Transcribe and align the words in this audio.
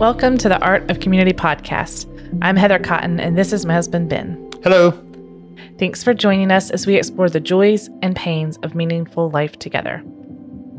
Welcome 0.00 0.38
to 0.38 0.48
the 0.48 0.58
Art 0.62 0.90
of 0.90 1.00
Community 1.00 1.34
podcast. 1.34 2.08
I'm 2.40 2.56
Heather 2.56 2.78
Cotten, 2.78 3.20
and 3.20 3.36
this 3.36 3.52
is 3.52 3.66
my 3.66 3.74
husband, 3.74 4.08
Ben. 4.08 4.50
Hello. 4.62 4.92
Thanks 5.78 6.02
for 6.02 6.14
joining 6.14 6.50
us 6.50 6.70
as 6.70 6.86
we 6.86 6.96
explore 6.96 7.28
the 7.28 7.38
joys 7.38 7.90
and 8.00 8.16
pains 8.16 8.56
of 8.62 8.74
meaningful 8.74 9.28
life 9.28 9.58
together. 9.58 10.02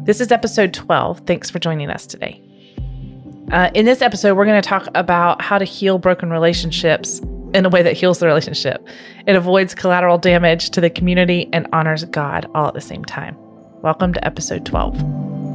This 0.06 0.22
is 0.22 0.32
episode 0.32 0.74
12. 0.74 1.20
Thanks 1.28 1.52
for 1.52 1.60
joining 1.60 1.92
us 1.92 2.08
today. 2.08 2.42
Uh, 3.52 3.70
in 3.76 3.86
this 3.86 4.02
episode, 4.02 4.36
we're 4.36 4.46
going 4.46 4.60
to 4.60 4.68
talk 4.68 4.88
about 4.96 5.40
how 5.40 5.60
to 5.60 5.66
heal 5.66 6.00
broken 6.00 6.32
relationships 6.32 7.20
in 7.54 7.64
a 7.64 7.70
way 7.70 7.84
that 7.84 7.94
heals 7.94 8.18
the 8.18 8.26
relationship. 8.26 8.84
It 9.28 9.36
avoids 9.36 9.76
collateral 9.76 10.18
damage 10.18 10.72
to 10.72 10.82
the 10.82 10.90
community 10.90 11.48
and 11.54 11.68
honors 11.74 12.06
God 12.06 12.50
all 12.56 12.70
at 12.70 12.74
the 12.74 12.82
same 12.82 13.06
time. 13.06 13.38
Welcome 13.84 14.16
to 14.16 14.26
episode 14.26 14.66
12. 14.66 15.51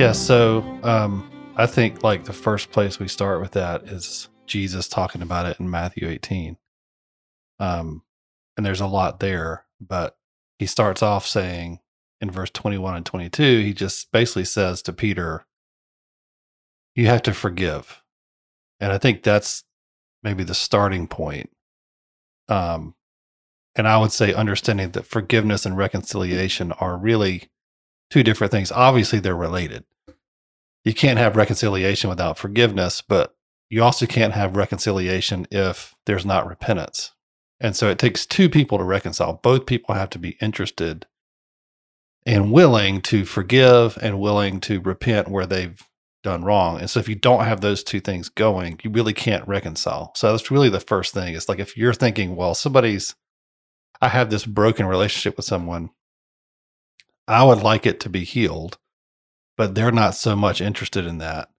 Yeah, 0.00 0.12
so 0.12 0.62
um, 0.82 1.30
I 1.56 1.66
think 1.66 2.02
like 2.02 2.24
the 2.24 2.32
first 2.32 2.72
place 2.72 2.98
we 2.98 3.06
start 3.06 3.42
with 3.42 3.50
that 3.50 3.82
is 3.82 4.30
Jesus 4.46 4.88
talking 4.88 5.20
about 5.20 5.44
it 5.44 5.60
in 5.60 5.68
Matthew 5.68 6.08
18. 6.08 6.56
Um, 7.58 8.02
and 8.56 8.64
there's 8.64 8.80
a 8.80 8.86
lot 8.86 9.20
there, 9.20 9.66
but 9.78 10.16
he 10.58 10.64
starts 10.64 11.02
off 11.02 11.26
saying 11.26 11.80
in 12.18 12.30
verse 12.30 12.48
21 12.48 12.96
and 12.96 13.04
22, 13.04 13.60
he 13.60 13.74
just 13.74 14.10
basically 14.10 14.46
says 14.46 14.80
to 14.80 14.94
Peter, 14.94 15.44
You 16.94 17.04
have 17.08 17.20
to 17.24 17.34
forgive. 17.34 18.02
And 18.80 18.92
I 18.92 18.96
think 18.96 19.22
that's 19.22 19.64
maybe 20.22 20.44
the 20.44 20.54
starting 20.54 21.08
point. 21.08 21.50
Um, 22.48 22.94
and 23.76 23.86
I 23.86 23.98
would 23.98 24.12
say 24.12 24.32
understanding 24.32 24.92
that 24.92 25.04
forgiveness 25.04 25.66
and 25.66 25.76
reconciliation 25.76 26.72
are 26.72 26.96
really 26.96 27.50
two 28.08 28.22
different 28.22 28.50
things. 28.50 28.72
Obviously, 28.72 29.20
they're 29.20 29.36
related. 29.36 29.84
You 30.84 30.94
can't 30.94 31.18
have 31.18 31.36
reconciliation 31.36 32.08
without 32.08 32.38
forgiveness, 32.38 33.02
but 33.02 33.34
you 33.68 33.82
also 33.82 34.06
can't 34.06 34.32
have 34.32 34.56
reconciliation 34.56 35.46
if 35.50 35.94
there's 36.06 36.26
not 36.26 36.48
repentance. 36.48 37.12
And 37.60 37.76
so 37.76 37.90
it 37.90 37.98
takes 37.98 38.24
two 38.24 38.48
people 38.48 38.78
to 38.78 38.84
reconcile. 38.84 39.34
Both 39.34 39.66
people 39.66 39.94
have 39.94 40.10
to 40.10 40.18
be 40.18 40.38
interested 40.40 41.06
and 42.26 42.52
willing 42.52 43.00
to 43.02 43.24
forgive 43.24 43.98
and 44.00 44.20
willing 44.20 44.60
to 44.60 44.80
repent 44.80 45.28
where 45.28 45.46
they've 45.46 45.82
done 46.22 46.44
wrong. 46.44 46.78
And 46.78 46.88
so 46.90 47.00
if 47.00 47.08
you 47.08 47.14
don't 47.14 47.44
have 47.44 47.60
those 47.60 47.82
two 47.82 48.00
things 48.00 48.28
going, 48.28 48.80
you 48.82 48.90
really 48.90 49.12
can't 49.12 49.46
reconcile. 49.46 50.12
So 50.16 50.30
that's 50.30 50.50
really 50.50 50.68
the 50.68 50.80
first 50.80 51.14
thing. 51.14 51.34
It's 51.34 51.48
like 51.48 51.58
if 51.58 51.76
you're 51.76 51.94
thinking, 51.94 52.36
well, 52.36 52.54
somebody's, 52.54 53.14
I 54.02 54.08
have 54.08 54.30
this 54.30 54.44
broken 54.46 54.86
relationship 54.86 55.36
with 55.36 55.46
someone, 55.46 55.90
I 57.26 57.44
would 57.44 57.62
like 57.62 57.86
it 57.86 58.00
to 58.00 58.08
be 58.08 58.24
healed, 58.24 58.78
but 59.60 59.74
they're 59.74 59.92
not 59.92 60.14
so 60.14 60.34
much 60.34 60.62
interested 60.62 61.04
in 61.04 61.18
that 61.18 61.50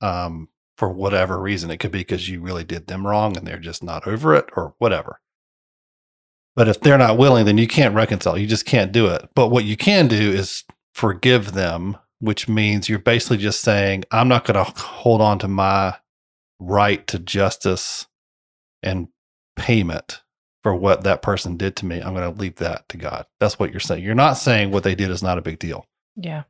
um, 0.00 0.48
for 0.78 0.88
whatever 0.88 1.38
reason. 1.38 1.70
It 1.70 1.76
could 1.76 1.90
be 1.90 1.98
because 1.98 2.26
you 2.26 2.40
really 2.40 2.64
did 2.64 2.86
them 2.86 3.06
wrong 3.06 3.36
and 3.36 3.46
they're 3.46 3.58
just 3.58 3.84
not 3.84 4.06
over 4.06 4.34
it 4.34 4.46
or 4.56 4.74
whatever. 4.78 5.20
But 6.56 6.68
if 6.68 6.80
they're 6.80 6.96
not 6.96 7.18
willing, 7.18 7.44
then 7.44 7.58
you 7.58 7.68
can't 7.68 7.94
reconcile. 7.94 8.38
You 8.38 8.46
just 8.46 8.64
can't 8.64 8.92
do 8.92 9.08
it. 9.08 9.28
But 9.34 9.48
what 9.48 9.66
you 9.66 9.76
can 9.76 10.08
do 10.08 10.16
is 10.16 10.64
forgive 10.94 11.52
them, 11.52 11.98
which 12.18 12.48
means 12.48 12.88
you're 12.88 12.98
basically 12.98 13.36
just 13.36 13.60
saying, 13.60 14.04
I'm 14.10 14.28
not 14.28 14.46
going 14.46 14.64
to 14.64 14.72
hold 14.80 15.20
on 15.20 15.38
to 15.40 15.48
my 15.48 15.96
right 16.58 17.06
to 17.08 17.18
justice 17.18 18.06
and 18.82 19.08
payment 19.54 20.22
for 20.62 20.74
what 20.74 21.04
that 21.04 21.20
person 21.20 21.58
did 21.58 21.76
to 21.76 21.84
me. 21.84 22.00
I'm 22.00 22.14
going 22.14 22.32
to 22.32 22.40
leave 22.40 22.56
that 22.56 22.88
to 22.88 22.96
God. 22.96 23.26
That's 23.38 23.58
what 23.58 23.70
you're 23.70 23.80
saying. 23.80 24.02
You're 24.02 24.14
not 24.14 24.38
saying 24.38 24.70
what 24.70 24.82
they 24.82 24.94
did 24.94 25.10
is 25.10 25.22
not 25.22 25.36
a 25.36 25.42
big 25.42 25.58
deal. 25.58 25.84
Yeah. 26.16 26.44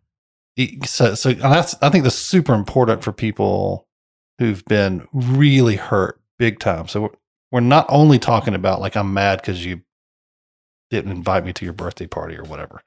So, 0.85 1.15
so 1.15 1.33
that's, 1.33 1.77
I 1.83 1.89
think 1.89 2.05
that's 2.05 2.17
super 2.17 2.55
important 2.55 3.05
for 3.05 3.13
people 3.13 3.87
who've 4.39 4.65
been 4.65 5.07
really 5.13 5.77
hurt 5.77 6.21
big 6.39 6.59
time. 6.59 6.89
So 6.89 7.03
we're, 7.03 7.09
we're 7.53 7.61
not 7.61 7.87
only 7.89 8.19
talking 8.19 8.55
about 8.55 8.81
like, 8.81 8.97
I'm 8.97 9.15
mad 9.15 9.41
because 9.41 9.65
you 9.65 9.83
didn't 10.91 11.13
invite 11.13 11.45
me 11.45 11.53
to 11.53 11.65
your 11.65 11.75
birthday 11.75 12.07
party 12.07 12.37
or 12.37 12.45
whatever. 12.45 12.83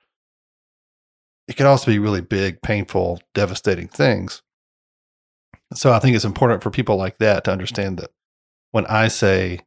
It 1.48 1.56
can 1.56 1.66
also 1.66 1.92
be 1.92 2.00
really 2.00 2.22
big, 2.22 2.62
painful, 2.62 3.22
devastating 3.34 3.88
things. 3.88 4.42
So 5.74 5.92
I 5.92 6.00
think 6.00 6.16
it's 6.16 6.26
important 6.26 6.64
for 6.64 6.72
people 6.72 6.98
like 6.98 7.18
that 7.20 7.46
to 7.46 7.52
understand 7.52 7.98
that 8.00 8.12
when 8.72 8.86
I 8.88 9.08
say 9.08 9.62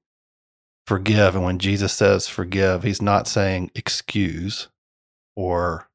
forgive. 0.86 1.34
And 1.34 1.44
when 1.44 1.58
Jesus 1.58 1.92
says 1.92 2.28
forgive, 2.28 2.82
he's 2.82 3.00
not 3.02 3.26
saying 3.26 3.70
excuse 3.74 4.68
or 5.36 5.88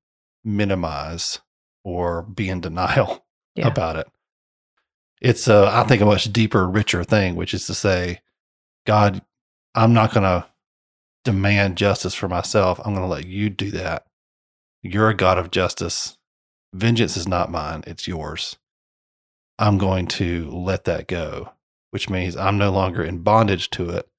minimize 0.44 1.40
or 1.84 2.22
be 2.24 2.50
in 2.50 2.62
denial 2.62 3.26
yeah. 3.56 3.68
about 3.68 3.96
it. 3.96 4.08
It's, 5.22 5.48
a, 5.48 5.70
I 5.72 5.84
think, 5.84 6.02
a 6.02 6.06
much 6.06 6.32
deeper, 6.32 6.68
richer 6.68 7.04
thing, 7.04 7.36
which 7.36 7.54
is 7.54 7.66
to 7.68 7.74
say, 7.74 8.22
God, 8.86 9.22
I'm 9.76 9.94
not 9.94 10.14
going 10.14 10.24
to 10.24 10.48
demand 11.26 11.78
justice 11.78 12.16
for 12.16 12.30
myself. 12.30 12.80
I'm 12.80 12.94
going 12.94 13.06
to 13.06 13.14
let 13.14 13.26
you 13.26 13.50
do 13.50 13.70
that. 13.72 14.06
You're 14.82 15.10
a 15.10 15.16
God 15.16 15.38
of 15.38 15.52
justice. 15.52 16.18
Vengeance 16.74 17.18
is 17.18 17.28
not 17.28 17.52
mine, 17.52 17.84
it's 17.88 18.08
yours. 18.08 18.58
I'm 19.58 19.78
going 19.78 20.08
to 20.08 20.50
let 20.52 20.86
that 20.86 21.08
go, 21.08 21.52
which 21.92 22.10
means 22.10 22.38
I'm 22.38 22.58
no 22.58 22.72
longer 22.72 23.04
in 23.04 23.20
bondage 23.24 23.70
to 23.72 23.90
it 23.90 24.10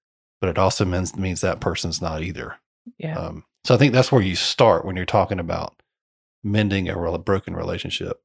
but 0.41 0.49
it 0.49 0.59
also 0.59 0.85
means 0.85 1.17
means 1.17 1.41
that 1.43 1.61
person's 1.61 2.01
not 2.01 2.23
either. 2.23 2.57
Yeah. 2.99 3.17
Um, 3.17 3.45
so 3.65 3.75
I 3.75 3.79
think 3.79 3.93
that's 3.93 4.11
where 4.11 4.23
you 4.23 4.37
start 4.37 4.85
when 4.85 4.97
you're 4.97 5.05
talking 5.05 5.39
about 5.39 5.83
mending 6.43 6.89
a 6.89 6.99
real, 6.99 7.17
broken 7.19 7.55
relationship. 7.55 8.21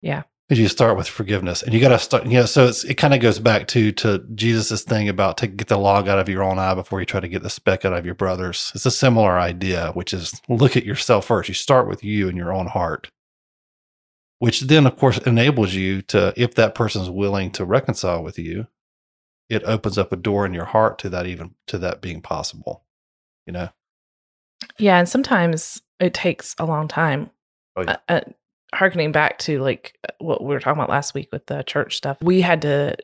Yeah. 0.00 0.22
Because 0.48 0.60
you 0.60 0.68
start 0.68 0.96
with 0.96 1.08
forgiveness, 1.08 1.62
and 1.62 1.72
you 1.72 1.80
got 1.80 1.90
to 1.90 1.98
start. 1.98 2.24
You 2.26 2.40
know, 2.40 2.46
so 2.46 2.66
it's, 2.66 2.84
it 2.84 2.94
kind 2.94 3.14
of 3.14 3.20
goes 3.20 3.38
back 3.38 3.68
to 3.68 3.92
to 3.92 4.18
Jesus's 4.34 4.82
thing 4.82 5.08
about 5.08 5.38
to 5.38 5.46
get 5.46 5.68
the 5.68 5.78
log 5.78 6.08
out 6.08 6.18
of 6.18 6.28
your 6.28 6.42
own 6.42 6.58
eye 6.58 6.74
before 6.74 7.00
you 7.00 7.06
try 7.06 7.20
to 7.20 7.28
get 7.28 7.42
the 7.42 7.48
speck 7.48 7.84
out 7.84 7.94
of 7.94 8.04
your 8.04 8.16
brother's. 8.16 8.70
It's 8.74 8.84
a 8.84 8.90
similar 8.90 9.38
idea, 9.38 9.92
which 9.92 10.12
is 10.12 10.42
look 10.48 10.76
at 10.76 10.84
yourself 10.84 11.26
first. 11.26 11.48
You 11.48 11.54
start 11.54 11.88
with 11.88 12.04
you 12.04 12.28
and 12.28 12.36
your 12.36 12.52
own 12.52 12.66
heart, 12.66 13.08
which 14.40 14.62
then, 14.62 14.86
of 14.86 14.96
course, 14.96 15.18
enables 15.18 15.74
you 15.74 16.02
to, 16.02 16.34
if 16.36 16.54
that 16.56 16.74
person's 16.74 17.08
willing 17.08 17.50
to 17.52 17.64
reconcile 17.64 18.22
with 18.22 18.38
you, 18.38 18.66
it 19.52 19.62
opens 19.64 19.98
up 19.98 20.12
a 20.12 20.16
door 20.16 20.46
in 20.46 20.54
your 20.54 20.64
heart 20.64 20.98
to 20.98 21.10
that 21.10 21.26
even 21.26 21.54
to 21.66 21.76
that 21.78 22.00
being 22.00 22.22
possible 22.22 22.84
you 23.46 23.52
know 23.52 23.68
yeah 24.78 24.98
and 24.98 25.08
sometimes 25.08 25.82
it 26.02 26.14
takes 26.14 26.54
a 26.58 26.66
long 26.66 26.88
time 26.88 27.30
oh, 27.76 27.82
yeah. 27.82 27.96
uh, 28.08 28.12
uh, 28.12 28.20
harkening 28.74 29.12
back 29.12 29.38
to 29.38 29.60
like 29.60 29.98
what 30.18 30.42
we 30.42 30.48
were 30.48 30.60
talking 30.60 30.78
about 30.78 30.90
last 30.90 31.14
week 31.14 31.28
with 31.32 31.46
the 31.46 31.62
church 31.62 31.96
stuff 31.96 32.18
we 32.22 32.40
had 32.40 32.62
to 32.62 32.96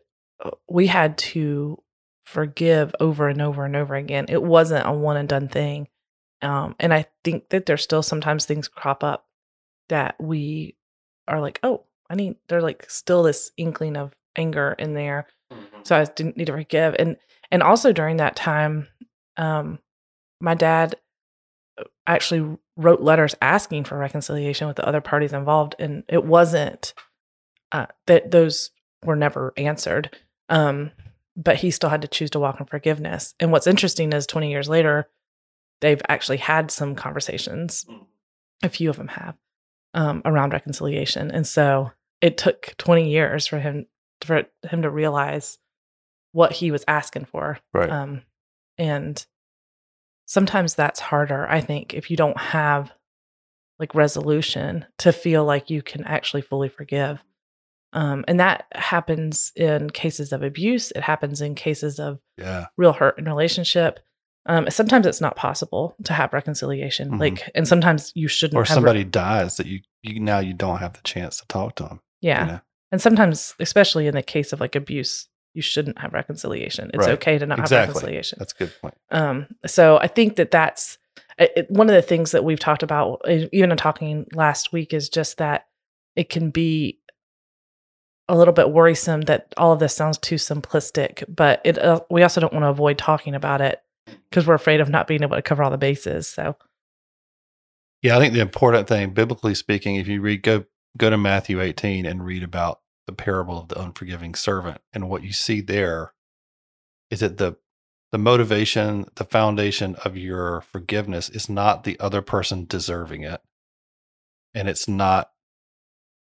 uh, 0.44 0.50
we 0.68 0.86
had 0.86 1.16
to 1.18 1.82
forgive 2.26 2.94
over 3.00 3.28
and 3.28 3.40
over 3.40 3.64
and 3.64 3.76
over 3.76 3.94
again 3.94 4.26
it 4.28 4.42
wasn't 4.42 4.86
a 4.86 4.92
one 4.92 5.16
and 5.16 5.28
done 5.28 5.48
thing 5.48 5.88
um, 6.42 6.74
and 6.78 6.92
i 6.92 7.06
think 7.24 7.48
that 7.48 7.66
there's 7.66 7.82
still 7.82 8.02
sometimes 8.02 8.44
things 8.44 8.68
crop 8.68 9.02
up 9.02 9.26
that 9.88 10.14
we 10.20 10.76
are 11.26 11.40
like 11.40 11.58
oh 11.62 11.84
i 12.10 12.14
need 12.14 12.36
there's 12.48 12.62
like 12.62 12.88
still 12.90 13.22
this 13.22 13.50
inkling 13.56 13.96
of 13.96 14.14
anger 14.36 14.74
in 14.78 14.94
there 14.94 15.26
Mm-hmm. 15.52 15.80
So 15.84 15.96
I 15.96 16.04
didn't 16.04 16.36
need 16.36 16.46
to 16.46 16.52
forgive. 16.52 16.94
And 16.98 17.16
and 17.50 17.62
also 17.62 17.92
during 17.92 18.18
that 18.18 18.36
time, 18.36 18.88
um, 19.36 19.78
my 20.40 20.54
dad 20.54 20.96
uh, 21.78 21.84
actually 22.06 22.58
wrote 22.78 23.00
letters 23.02 23.34
asking 23.42 23.84
for 23.84 23.98
reconciliation 23.98 24.68
with 24.68 24.76
the 24.76 24.86
other 24.86 25.00
parties 25.00 25.32
involved, 25.32 25.74
and 25.78 26.04
it 26.08 26.24
wasn't 26.24 26.94
uh, 27.72 27.86
that 28.06 28.30
those 28.30 28.70
were 29.04 29.16
never 29.16 29.52
answered. 29.56 30.16
Um, 30.48 30.92
but 31.36 31.56
he 31.56 31.70
still 31.70 31.90
had 31.90 32.02
to 32.02 32.08
choose 32.08 32.30
to 32.30 32.40
walk 32.40 32.58
in 32.58 32.66
forgiveness. 32.66 33.34
And 33.38 33.52
what's 33.52 33.66
interesting 33.66 34.12
is 34.12 34.26
20 34.26 34.50
years 34.50 34.68
later, 34.68 35.08
they've 35.80 36.02
actually 36.08 36.38
had 36.38 36.70
some 36.70 36.94
conversations. 36.94 37.84
Mm. 37.88 38.06
A 38.64 38.68
few 38.68 38.90
of 38.90 38.96
them 38.96 39.08
have 39.08 39.36
um, 39.94 40.22
around 40.24 40.52
reconciliation, 40.52 41.30
and 41.30 41.46
so 41.46 41.92
it 42.20 42.38
took 42.38 42.74
20 42.78 43.10
years 43.10 43.46
for 43.46 43.58
him 43.58 43.86
for 44.20 44.44
him 44.68 44.82
to 44.82 44.90
realize 44.90 45.58
what 46.32 46.52
he 46.52 46.70
was 46.70 46.84
asking 46.88 47.24
for. 47.24 47.58
Right. 47.72 47.90
Um, 47.90 48.22
and 48.76 49.24
sometimes 50.28 50.74
that's 50.74 51.00
harder, 51.00 51.48
I 51.48 51.60
think, 51.60 51.94
if 51.94 52.10
you 52.10 52.16
don't 52.16 52.38
have 52.38 52.92
like 53.80 53.94
resolution 53.94 54.84
to 54.98 55.12
feel 55.12 55.44
like 55.44 55.70
you 55.70 55.82
can 55.82 56.04
actually 56.04 56.42
fully 56.42 56.68
forgive. 56.68 57.18
Um, 57.94 58.24
and 58.28 58.38
that 58.38 58.66
happens 58.74 59.50
in 59.56 59.90
cases 59.90 60.32
of 60.32 60.42
abuse. 60.42 60.90
It 60.90 61.02
happens 61.02 61.40
in 61.40 61.54
cases 61.54 61.98
of 61.98 62.20
yeah. 62.36 62.66
real 62.76 62.92
hurt 62.92 63.18
in 63.18 63.24
relationship. 63.24 64.00
Um, 64.46 64.68
sometimes 64.70 65.06
it's 65.06 65.20
not 65.20 65.36
possible 65.36 65.96
to 66.04 66.12
have 66.12 66.32
reconciliation. 66.32 67.10
Mm-hmm. 67.10 67.20
Like, 67.20 67.50
and 67.54 67.66
sometimes 67.66 68.12
you 68.14 68.28
shouldn't. 68.28 68.58
Or 68.58 68.66
somebody 68.66 69.00
re- 69.00 69.04
dies 69.04 69.56
that 69.56 69.66
you, 69.66 69.80
you 70.02 70.20
now 70.20 70.40
you 70.40 70.52
don't 70.52 70.78
have 70.78 70.92
the 70.92 71.02
chance 71.02 71.38
to 71.38 71.46
talk 71.46 71.76
to 71.76 71.84
them. 71.84 72.00
Yeah. 72.20 72.40
You 72.40 72.52
know? 72.52 72.60
And 72.92 73.00
sometimes, 73.00 73.54
especially 73.60 74.06
in 74.06 74.14
the 74.14 74.22
case 74.22 74.52
of 74.52 74.60
like 74.60 74.76
abuse, 74.76 75.28
you 75.58 75.62
shouldn't 75.62 75.98
have 75.98 76.12
reconciliation. 76.12 76.90
It's 76.94 77.04
Right. 77.06 77.14
okay 77.14 77.36
to 77.36 77.44
not 77.46 77.58
Exactly. 77.58 77.78
have 77.78 77.88
reconciliation. 77.88 78.36
That's 78.38 78.52
a 78.52 78.56
good 78.56 78.72
point. 78.80 78.94
Um, 79.10 79.46
so 79.66 79.98
I 79.98 80.06
think 80.06 80.36
that 80.36 80.52
that's 80.52 80.98
it, 81.36 81.52
it- 81.56 81.70
one 81.70 81.88
of 81.88 81.94
the 81.96 82.02
things 82.02 82.30
that 82.30 82.44
we've 82.44 82.60
talked 82.60 82.84
about, 82.84 83.20
uh, 83.28 83.46
even 83.52 83.72
in 83.72 83.76
talking 83.76 84.26
last 84.34 84.72
week, 84.72 84.94
is 84.94 85.08
just 85.08 85.38
that 85.38 85.66
it 86.14 86.28
can 86.28 86.50
be 86.50 87.00
a 88.28 88.36
little 88.36 88.54
bit 88.54 88.70
worrisome 88.70 89.22
that 89.22 89.52
all 89.56 89.72
of 89.72 89.80
this 89.80 89.96
sounds 89.96 90.18
too 90.18 90.36
simplistic. 90.36 91.24
But 91.28 91.60
it 91.64 91.76
uh, 91.76 92.00
we 92.08 92.22
also 92.22 92.40
don't 92.40 92.52
want 92.52 92.62
to 92.64 92.68
avoid 92.68 92.98
talking 92.98 93.34
about 93.34 93.60
it 93.60 93.82
because 94.30 94.46
we're 94.46 94.54
afraid 94.54 94.80
of 94.80 94.88
not 94.88 95.06
being 95.08 95.22
able 95.24 95.34
to 95.36 95.42
cover 95.42 95.64
all 95.64 95.70
the 95.72 95.78
bases. 95.78 96.28
So 96.28 96.56
Yeah, 98.02 98.16
I 98.16 98.20
think 98.20 98.32
the 98.34 98.40
important 98.40 98.86
thing, 98.86 99.10
biblically 99.10 99.54
speaking, 99.56 99.96
if 99.96 100.06
you 100.06 100.20
read 100.20 100.42
go 100.42 100.64
go 100.96 101.10
to 101.10 101.18
Matthew 101.18 101.60
18 101.60 102.06
and 102.06 102.24
read 102.24 102.42
about 102.42 102.80
the 103.08 103.12
parable 103.14 103.58
of 103.58 103.68
the 103.68 103.80
unforgiving 103.80 104.34
servant, 104.34 104.82
and 104.92 105.08
what 105.08 105.24
you 105.24 105.32
see 105.32 105.62
there 105.62 106.12
is 107.10 107.20
that 107.20 107.38
the 107.38 107.56
the 108.12 108.18
motivation, 108.18 109.06
the 109.16 109.24
foundation 109.24 109.94
of 109.96 110.16
your 110.16 110.60
forgiveness 110.60 111.28
is 111.30 111.48
not 111.48 111.84
the 111.84 111.98
other 112.00 112.20
person 112.20 112.66
deserving 112.66 113.22
it, 113.22 113.40
and 114.54 114.68
it's 114.68 114.86
not 114.86 115.30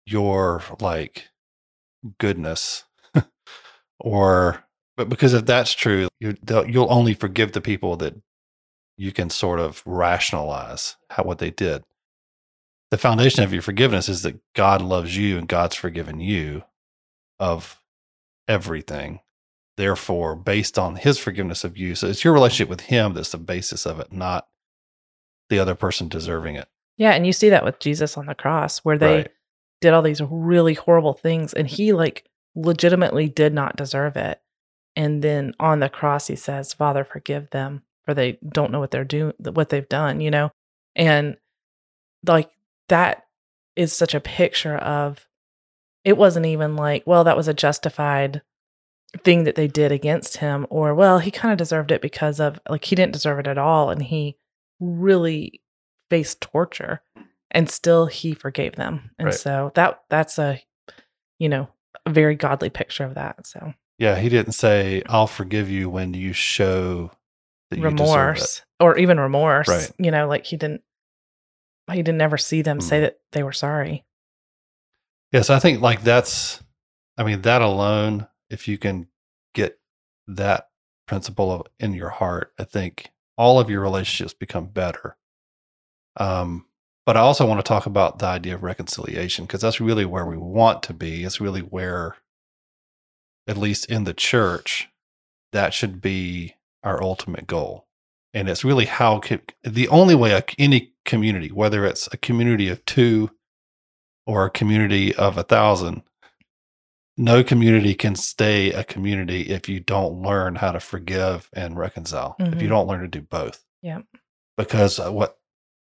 your 0.07 0.63
like 0.81 1.29
goodness, 2.19 2.85
or 4.01 4.65
but 4.97 5.11
because 5.11 5.35
if 5.35 5.45
that's 5.45 5.75
true, 5.75 6.09
you 6.19 6.35
you'll 6.67 6.93
only 6.93 7.13
forgive 7.13 7.53
the 7.53 7.61
people 7.61 7.95
that 7.99 8.15
you 8.97 9.13
can 9.13 9.29
sort 9.29 9.61
of 9.61 9.83
rationalize 9.85 10.97
how 11.11 11.25
what 11.25 11.41
they 11.41 11.51
did. 11.51 11.85
The 12.91 12.99
foundation 12.99 13.45
of 13.45 13.53
your 13.53 13.63
forgiveness 13.63 14.09
is 14.09 14.23
that 14.23 14.41
God 14.55 14.81
loves 14.81 15.15
you 15.17 15.37
and 15.37 15.47
God's 15.47 15.77
forgiven 15.77 16.21
you 16.21 16.65
of 17.41 17.83
everything. 18.47 19.19
Therefore, 19.77 20.37
based 20.37 20.79
on 20.79 20.97
his 20.97 21.19
forgiveness 21.19 21.65
of 21.65 21.77
you, 21.79 21.95
so 21.95 22.07
it's 22.09 22.23
your 22.23 22.35
relationship 22.35 22.69
with 22.69 22.83
him 22.83 23.15
that's 23.15 23.33
the 23.33 23.39
basis 23.39 23.87
of 23.87 23.99
it, 23.99 24.13
not 24.13 24.47
the 25.49 25.59
other 25.59 25.75
person 25.75 26.09
deserving 26.09 26.55
it. 26.57 26.69
yeah, 26.97 27.13
and 27.13 27.27
you 27.27 27.33
see 27.33 27.49
that 27.49 27.65
with 27.65 27.79
Jesus 27.79 28.19
on 28.19 28.27
the 28.27 28.35
cross, 28.35 28.81
where 28.81 28.99
they 28.99 29.17
Right. 29.17 29.33
did 29.81 29.95
all 29.95 30.03
these 30.03 30.21
really 30.21 30.75
horrible 30.75 31.15
things, 31.15 31.55
and 31.55 31.67
he 31.67 31.93
like 31.95 32.29
legitimately 32.55 33.29
did 33.31 33.55
not 33.55 33.75
deserve 33.77 34.17
it. 34.19 34.43
And 34.97 35.23
then 35.25 35.55
on 35.59 35.81
the 35.81 35.89
cross, 35.89 36.27
he 36.27 36.37
says, 36.37 36.75
"Father, 36.75 37.03
forgive 37.05 37.49
them, 37.51 37.83
for 38.05 38.13
they 38.13 38.33
don't 38.47 38.71
know 38.71 38.81
what 38.81 38.91
they're 38.91 39.05
doing, 39.05 39.33
what 39.39 39.71
they've 39.71 39.89
done." 39.89 40.21
You 40.21 40.31
know, 40.31 40.51
and 40.95 41.39
like 42.27 42.51
that 42.89 43.27
is 43.77 43.95
such 43.95 44.15
a 44.15 44.21
picture 44.21 44.77
of 44.77 45.27
it 46.05 46.17
wasn't 46.17 46.47
even 46.47 46.77
like, 46.77 47.03
well, 47.07 47.25
that 47.25 47.37
was 47.37 47.49
a 47.49 47.55
justified 47.55 48.43
thing 49.25 49.45
that 49.45 49.55
they 49.57 49.67
did 49.67 49.91
against 49.93 50.37
him, 50.39 50.67
or 50.71 50.95
well, 50.95 51.19
he 51.19 51.31
kind 51.31 51.53
of 51.53 51.59
deserved 51.59 51.91
it 51.91 52.01
because 52.01 52.41
of 52.41 52.61
like 52.69 52.85
he 52.85 52.95
didn't 52.97 53.13
deserve 53.13 53.39
it 53.39 53.47
at 53.47 53.59
all, 53.59 53.91
and 53.91 54.03
he 54.03 54.37
really 54.79 55.61
faced 56.09 56.41
torture, 56.41 57.03
and 57.51 57.69
still 57.69 58.07
he 58.07 58.35
forgave 58.35 58.77
them, 58.77 59.11
and 59.19 59.27
Right. 59.27 59.35
so 59.35 59.73
that 59.75 60.03
that's 60.09 60.39
a 60.39 60.61
you 61.39 61.49
know 61.49 61.69
a 62.07 62.11
very 62.11 62.35
godly 62.37 62.71
picture 62.71 63.05
of 63.05 63.15
that. 63.15 63.47
So 63.47 63.75
Yeah, 63.99 64.17
he 64.19 64.29
didn't 64.29 64.53
say, 64.53 65.03
I'll 65.07 65.27
forgive 65.27 65.69
you 65.69 65.91
when 65.91 66.15
you 66.15 66.33
show 66.33 67.11
that 67.71 67.79
you 67.79 67.85
remorse 67.85 68.63
or 68.79 68.97
even 68.97 69.19
remorse, 69.21 69.69
Right. 69.69 69.91
you 69.99 70.11
know, 70.11 70.27
like 70.29 70.47
he 70.47 70.57
didn't 70.57 70.83
he 71.91 72.03
didn't 72.03 72.21
ever 72.21 72.39
see 72.39 72.63
them 72.63 72.81
say 72.81 72.99
Mhm. 72.99 73.03
that 73.03 73.19
they 73.33 73.43
were 73.43 73.53
sorry. 73.53 74.05
Yes, 75.33 75.49
I 75.49 75.59
think 75.59 75.81
like 75.81 76.03
that's, 76.03 76.63
I 77.17 77.23
mean, 77.23 77.43
that 77.43 77.63
alone, 77.63 78.27
if 78.49 78.67
you 78.67 78.79
can 78.79 79.09
get 79.55 79.79
that 80.27 80.69
principle 81.07 81.53
of 81.53 81.67
in 81.79 81.95
your 81.95 82.11
heart, 82.11 82.53
I 82.59 82.65
think 82.65 83.13
all 83.37 83.61
of 83.61 83.71
your 83.71 83.81
relationships 83.81 84.35
become 84.35 84.67
better. 84.67 85.17
Um, 86.17 86.67
but 87.07 87.17
I 87.17 87.21
also 87.21 87.47
want 87.47 87.59
to 87.61 87.69
talk 87.69 87.87
about 87.87 88.19
the 88.19 88.27
idea 88.27 88.55
of 88.55 88.63
reconciliation 88.63 89.45
because 89.45 89.61
that's 89.61 89.81
really 89.81 90.05
where 90.05 90.27
we 90.27 90.37
want 90.37 90.83
to 90.85 90.95
be. 90.95 91.25
It's 91.25 91.41
really 91.41 91.61
where, 91.61 92.17
at 93.47 93.57
least 93.57 93.87
in 93.87 94.05
the 94.05 94.15
church, 94.15 94.89
that 95.53 95.73
should 95.75 96.01
be 96.01 96.57
our 96.83 97.03
ultimate 97.03 97.47
goal. 97.47 97.87
And 98.35 98.49
it's 98.49 98.65
really 98.65 98.85
how 98.87 99.21
co- 99.21 99.39
the 99.65 99.89
only 99.89 100.15
way 100.15 100.41
any 100.59 100.93
community, 101.05 101.49
whether 101.49 101.85
it's 101.85 102.09
a 102.13 102.17
community 102.17 102.69
of 102.69 102.85
two 102.85 103.31
or 104.27 104.45
a 104.45 104.51
community 104.51 105.15
of 105.15 105.37
a 105.39 105.43
thousand, 105.43 106.03
no 107.17 107.43
community 107.45 107.95
can 107.95 108.15
stay 108.15 108.73
a 108.73 108.85
community 108.85 109.43
if 109.51 109.69
you 109.69 109.81
don't 109.81 110.23
learn 110.23 110.57
how 110.57 110.73
to 110.73 110.81
forgive 110.81 111.49
and 111.53 111.77
reconcile. 111.79 112.37
If 112.39 112.63
you 112.63 112.69
Mhm. 112.69 112.71
don't 112.71 112.89
learn 112.89 113.01
to 113.03 113.09
do 113.09 113.21
both. 113.23 113.65
Yeah. 113.83 114.01
Because 114.57 114.99
uh, 114.99 115.11
what 115.13 115.37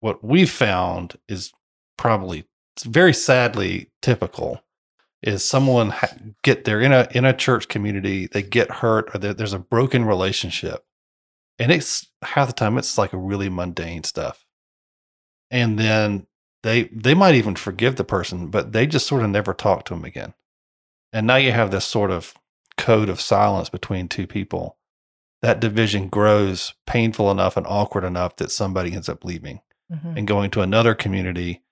what 0.00 0.22
we've 0.24 0.50
found 0.50 1.16
is 1.28 1.52
probably 1.96 2.44
very 2.84 3.14
sadly 3.14 3.90
typical 4.02 4.62
is 5.22 5.44
someone 5.44 5.90
ha- 5.90 6.16
get 6.42 6.64
they're 6.64 6.80
in 6.80 6.92
a 6.92 7.06
in 7.12 7.24
a 7.24 7.32
church 7.36 7.68
community 7.68 8.26
they 8.26 8.42
get 8.42 8.70
hurt 8.70 9.14
or 9.14 9.18
there's 9.18 9.52
a 9.52 9.58
broken 9.60 10.04
relationship 10.04 10.84
and 11.60 11.70
it's 11.70 12.08
half 12.22 12.48
the 12.48 12.52
time 12.52 12.76
it's 12.78 12.98
like 12.98 13.12
a 13.12 13.18
really 13.18 13.48
mundane 13.48 14.02
stuff 14.02 14.44
and 15.50 15.78
then 15.78 16.26
they 16.62 16.84
they 16.84 17.14
might 17.14 17.34
even 17.34 17.54
forgive 17.56 17.96
the 17.96 18.04
person 18.04 18.48
but 18.48 18.72
they 18.72 18.86
just 18.86 19.06
sort 19.06 19.22
of 19.22 19.30
never 19.30 19.52
talk 19.54 19.84
to 19.84 19.94
them 19.94 20.04
again 20.04 20.34
and 21.12 21.26
now 21.26 21.36
you 21.36 21.52
have 21.52 21.70
this 21.70 21.84
sort 21.84 22.10
of 22.10 22.34
code 22.78 23.08
of 23.08 23.20
silence 23.20 23.68
between 23.68 24.08
two 24.08 24.26
people 24.26 24.76
that 25.42 25.60
division 25.60 26.08
grows 26.08 26.72
painful 26.86 27.30
enough 27.30 27.56
and 27.56 27.66
awkward 27.66 28.04
enough 28.04 28.36
that 28.36 28.50
somebody 28.50 28.92
ends 28.94 29.08
up 29.08 29.24
leaving 29.24 29.60
Mhm. 29.92 30.16
and 30.16 30.26
going 30.28 30.50
to 30.52 30.62
another 30.62 30.94
community 30.94 31.62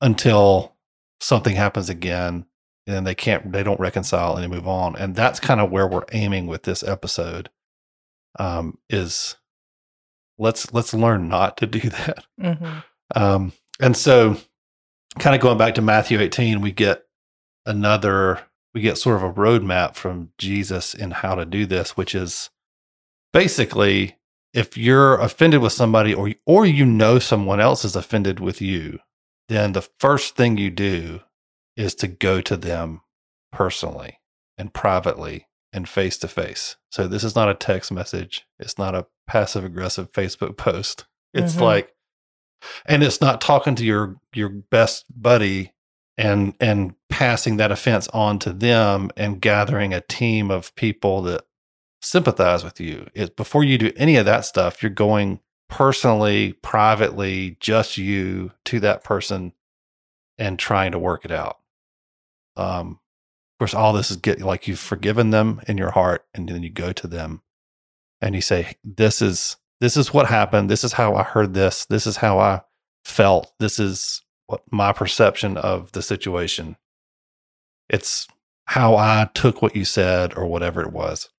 until 0.00 0.76
something 1.20 1.56
happens 1.56 1.88
again 1.88 2.46
and 2.86 2.96
then 2.96 3.04
they 3.04 3.14
can't 3.14 3.52
they 3.52 3.62
don't 3.62 3.80
reconcile 3.80 4.34
and 4.34 4.42
they 4.44 4.48
move 4.56 4.68
on 4.68 4.94
and 4.96 5.14
that's 5.16 5.40
kind 5.40 5.60
of 5.60 5.70
where 5.70 5.86
we're 5.86 6.04
aiming 6.12 6.46
with 6.46 6.62
this 6.62 6.82
episode 6.82 7.50
um 8.38 8.78
is 8.88 9.36
let's 10.38 10.72
let's 10.72 10.94
learn 10.94 11.28
not 11.28 11.56
to 11.56 11.66
do 11.66 11.80
that 11.90 12.24
Mhm. 12.40 12.84
um 13.16 13.52
and 13.80 13.96
so 13.96 14.36
kind 15.18 15.34
of 15.34 15.42
going 15.42 15.58
back 15.58 15.74
to 15.74 15.82
matthew 15.82 16.20
18 16.20 16.60
we 16.60 16.72
get 16.72 17.04
another 17.66 18.40
we 18.74 18.80
get 18.80 18.98
sort 18.98 19.16
of 19.16 19.22
a 19.22 19.32
roadmap 19.32 19.94
from 19.94 20.30
jesus 20.38 20.94
in 20.94 21.10
how 21.10 21.34
to 21.34 21.44
do 21.44 21.66
this 21.66 21.96
which 21.96 22.14
is 22.14 22.50
basically 23.32 24.16
if 24.54 24.76
you're 24.76 25.18
offended 25.20 25.60
with 25.60 25.72
somebody 25.72 26.14
or 26.14 26.32
or 26.46 26.64
you 26.66 26.84
know 26.84 27.18
someone 27.18 27.60
else 27.60 27.84
is 27.84 27.96
offended 27.96 28.40
with 28.40 28.60
you 28.60 28.98
then 29.48 29.72
the 29.72 29.86
first 29.98 30.36
thing 30.36 30.56
you 30.58 30.70
do 30.70 31.20
is 31.76 31.94
to 31.94 32.08
go 32.08 32.40
to 32.40 32.56
them 32.56 33.00
personally 33.52 34.18
and 34.58 34.74
privately 34.74 35.46
and 35.72 35.88
face 35.88 36.18
to 36.18 36.28
face. 36.28 36.76
So 36.90 37.06
this 37.06 37.22
is 37.24 37.34
not 37.36 37.48
a 37.48 37.54
text 37.54 37.92
message. 37.92 38.46
It's 38.58 38.76
not 38.78 38.94
a 38.94 39.06
passive 39.26 39.64
aggressive 39.64 40.12
Facebook 40.12 40.56
post. 40.56 41.06
It's 41.32 41.54
Mhm. 41.56 41.60
like 41.60 41.94
and 42.86 43.02
it's 43.02 43.20
not 43.20 43.40
talking 43.40 43.74
to 43.76 43.84
your 43.84 44.16
your 44.34 44.48
best 44.48 45.04
buddy 45.10 45.72
and 46.16 46.54
and 46.60 46.94
passing 47.08 47.56
that 47.56 47.72
offense 47.72 48.08
on 48.08 48.38
to 48.40 48.52
them 48.52 49.10
and 49.16 49.40
gathering 49.40 49.94
a 49.94 50.00
team 50.02 50.50
of 50.50 50.74
people 50.74 51.22
that 51.22 51.44
sympathize 52.02 52.64
with 52.64 52.80
you. 52.80 53.08
It 53.14 53.36
before 53.36 53.64
you 53.64 53.78
do 53.78 53.92
any 53.96 54.16
of 54.16 54.26
that 54.26 54.44
stuff, 54.44 54.82
you're 54.82 54.90
going 54.90 55.40
personally, 55.68 56.54
privately, 56.54 57.56
just 57.60 57.96
you 57.96 58.52
to 58.64 58.80
that 58.80 59.04
person 59.04 59.52
and 60.36 60.58
trying 60.58 60.92
to 60.92 60.98
work 60.98 61.24
it 61.24 61.32
out. 61.32 61.58
Um, 62.56 63.00
of 63.54 63.58
course, 63.60 63.74
all 63.74 63.92
this 63.92 64.10
is 64.10 64.16
get 64.16 64.40
like 64.40 64.68
you've 64.68 64.78
forgiven 64.78 65.30
them 65.30 65.60
in 65.66 65.78
your 65.78 65.90
heart, 65.90 66.26
and 66.34 66.48
then 66.48 66.62
you 66.62 66.70
go 66.70 66.92
to 66.92 67.06
them 67.06 67.42
and 68.20 68.34
you 68.34 68.40
say, 68.40 68.76
"This 68.84 69.22
is 69.22 69.56
this 69.80 69.96
is 69.96 70.12
what 70.12 70.26
happened. 70.26 70.68
This 70.68 70.84
is 70.84 70.94
how 70.94 71.14
I 71.14 71.22
heard 71.22 71.54
this. 71.54 71.86
This 71.86 72.06
is 72.06 72.18
how 72.18 72.38
I 72.38 72.62
felt. 73.04 73.52
This 73.58 73.78
is 73.78 74.22
what 74.46 74.62
my 74.70 74.92
perception 74.92 75.56
of 75.56 75.92
the 75.92 76.02
situation. 76.02 76.76
It's 77.88 78.26
how 78.66 78.96
I 78.96 79.30
took 79.34 79.62
what 79.62 79.76
you 79.76 79.84
said 79.84 80.36
or 80.36 80.46
whatever 80.46 80.80
it 80.82 80.92
was." 80.92 81.30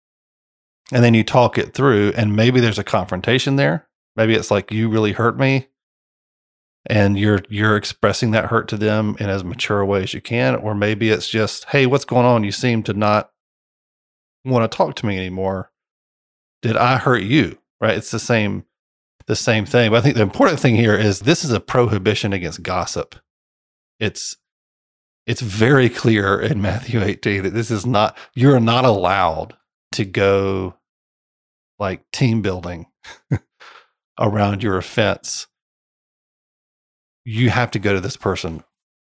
And 0.91 1.03
then 1.03 1.13
you 1.13 1.23
talk 1.23 1.57
it 1.57 1.73
through, 1.73 2.13
and 2.17 2.35
maybe 2.35 2.59
there's 2.59 2.79
a 2.79 2.83
confrontation 2.83 3.57
there. 3.57 3.87
Maybe 4.15 4.33
it's 4.33 4.49
like 4.49 4.71
you 4.71 4.89
really 4.89 5.11
hurt 5.11 5.37
me, 5.37 5.67
and 6.89 7.17
you're 7.17 7.41
you're 7.49 7.77
expressing 7.77 8.31
that 8.31 8.45
hurt 8.45 8.67
to 8.67 8.77
them 8.77 9.15
in 9.19 9.29
as 9.29 9.43
mature 9.43 9.79
a 9.79 9.85
way 9.85 10.03
as 10.03 10.13
you 10.13 10.21
can 10.21 10.55
or 10.55 10.73
maybe 10.73 11.09
it's 11.09 11.29
just 11.29 11.65
hey 11.65 11.85
what's 11.85 12.05
going 12.05 12.25
on 12.25 12.43
you 12.43 12.51
seem 12.51 12.81
to 12.83 12.93
not 12.93 13.29
want 14.43 14.69
to 14.69 14.75
talk 14.75 14.95
to 14.95 15.05
me 15.05 15.17
anymore 15.17 15.71
did 16.61 16.75
i 16.75 16.97
hurt 16.97 17.21
you 17.21 17.58
right 17.81 17.97
it's 17.97 18.11
the 18.11 18.19
same 18.19 18.65
the 19.27 19.35
same 19.35 19.65
thing 19.65 19.91
but 19.91 19.97
i 19.97 20.01
think 20.01 20.15
the 20.15 20.21
important 20.21 20.59
thing 20.59 20.75
here 20.75 20.95
is 20.95 21.21
this 21.21 21.43
is 21.43 21.51
a 21.51 21.59
prohibition 21.59 22.33
against 22.33 22.63
gossip 22.63 23.15
it's 23.99 24.37
it's 25.29 25.41
very 25.41 25.89
clear 25.89 26.41
in 26.41 26.59
Matthew 26.61 27.01
18 27.01 27.43
that 27.43 27.53
this 27.53 27.69
is 27.69 27.85
not, 27.85 28.17
you're 28.33 28.59
not 28.59 28.83
allowed 28.83 29.55
to 29.91 30.03
go 30.03 30.73
like 31.77 32.09
team 32.11 32.41
building 32.41 32.87
around 34.19 34.63
your 34.63 34.77
offense. 34.77 35.45
You 37.23 37.51
have 37.51 37.69
to 37.71 37.79
go 37.79 37.93
to 37.93 38.01
this 38.01 38.17
person 38.17 38.63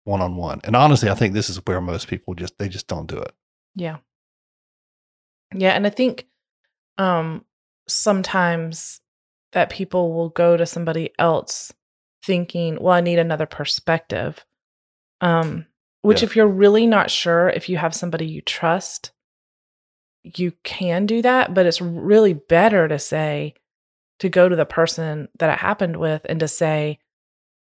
one 0.04 0.20
on 0.20 0.36
one. 0.36 0.60
And 0.62 0.76
honestly, 0.76 1.10
I 1.10 1.14
think 1.14 1.34
this 1.34 1.50
is 1.50 1.60
where 1.66 1.80
most 1.80 2.06
people 2.06 2.34
just, 2.34 2.58
they 2.58 2.68
just 2.68 2.86
don't 2.86 3.08
do 3.08 3.18
it. 3.18 3.32
Yeah. 3.74 3.96
Yeah. 5.52 5.70
And 5.70 5.84
I 5.84 5.90
think 5.90 6.28
um, 6.96 7.44
sometimes 7.86 9.00
that 9.52 9.70
people 9.70 10.12
will 10.14 10.30
go 10.30 10.56
to 10.56 10.66
somebody 10.66 11.10
else 11.18 11.72
thinking, 12.24 12.78
well, 12.80 12.94
I 12.94 13.00
need 13.00 13.18
another 13.18 13.46
perspective. 13.46 14.44
Um, 15.20 15.66
which, 16.02 16.22
Yeah. 16.22 16.26
if 16.26 16.36
you're 16.36 16.46
really 16.48 16.86
not 16.86 17.10
sure 17.10 17.48
if 17.48 17.68
you 17.68 17.76
have 17.76 17.94
somebody 17.94 18.26
you 18.26 18.40
trust, 18.42 19.12
you 20.22 20.52
can 20.64 21.06
do 21.06 21.22
that. 21.22 21.54
But 21.54 21.66
it's 21.66 21.80
really 21.80 22.32
better 22.34 22.88
to 22.88 22.98
say, 22.98 23.54
to 24.20 24.28
go 24.28 24.48
to 24.48 24.56
the 24.56 24.66
person 24.66 25.28
that 25.38 25.50
it 25.52 25.58
happened 25.58 25.96
with 25.96 26.22
and 26.28 26.40
to 26.40 26.48
say, 26.48 26.98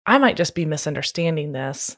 I 0.06 0.18
might 0.18 0.36
just 0.36 0.54
be 0.54 0.64
misunderstanding 0.64 1.52
this. 1.52 1.96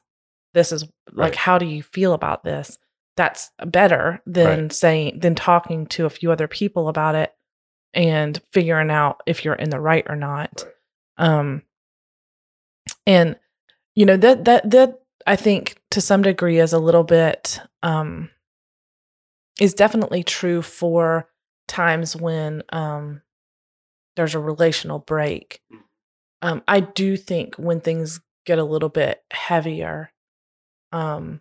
This 0.54 0.72
is 0.72 0.84
like, 1.12 1.32
Right. 1.32 1.36
how 1.36 1.58
do 1.58 1.66
you 1.66 1.82
feel 1.82 2.12
about 2.12 2.44
this? 2.44 2.78
That's 3.16 3.50
better 3.64 4.20
than 4.26 4.62
Right. 4.64 4.72
saying, 4.72 5.20
than 5.20 5.34
talking 5.34 5.86
to 5.88 6.06
a 6.06 6.10
few 6.10 6.30
other 6.32 6.48
people 6.48 6.88
about 6.88 7.14
it 7.14 7.32
and 7.94 8.40
figuring 8.52 8.90
out 8.90 9.22
if 9.26 9.44
you're 9.44 9.54
in 9.54 9.70
the 9.70 9.80
right 9.80 10.06
or 10.08 10.16
not. 10.16 10.64
Um, 11.18 11.62
and 13.06 13.37
you 13.94 14.06
know 14.06 14.16
that 14.16 14.44
that 14.44 14.70
that 14.70 15.00
I 15.26 15.37
think 15.37 15.76
to 15.90 16.00
some 16.00 16.22
degree 16.22 16.58
is 16.58 16.72
a 16.72 16.78
little 16.78 17.04
bit 17.04 17.61
um 17.82 18.30
is 19.61 19.75
definitely 19.75 20.22
true 20.22 20.62
for 20.62 21.28
times 21.68 22.16
when 22.16 22.62
um 22.70 23.22
there's 24.16 24.34
a 24.34 24.40
relational 24.40 24.99
break. 24.99 25.61
Um, 26.42 26.62
I 26.66 26.80
do 26.80 27.16
think 27.16 27.54
when 27.56 27.80
things 27.80 28.20
get 28.44 28.58
a 28.58 28.64
little 28.64 28.88
bit 28.88 29.22
heavier, 29.32 30.11
um, 30.90 31.40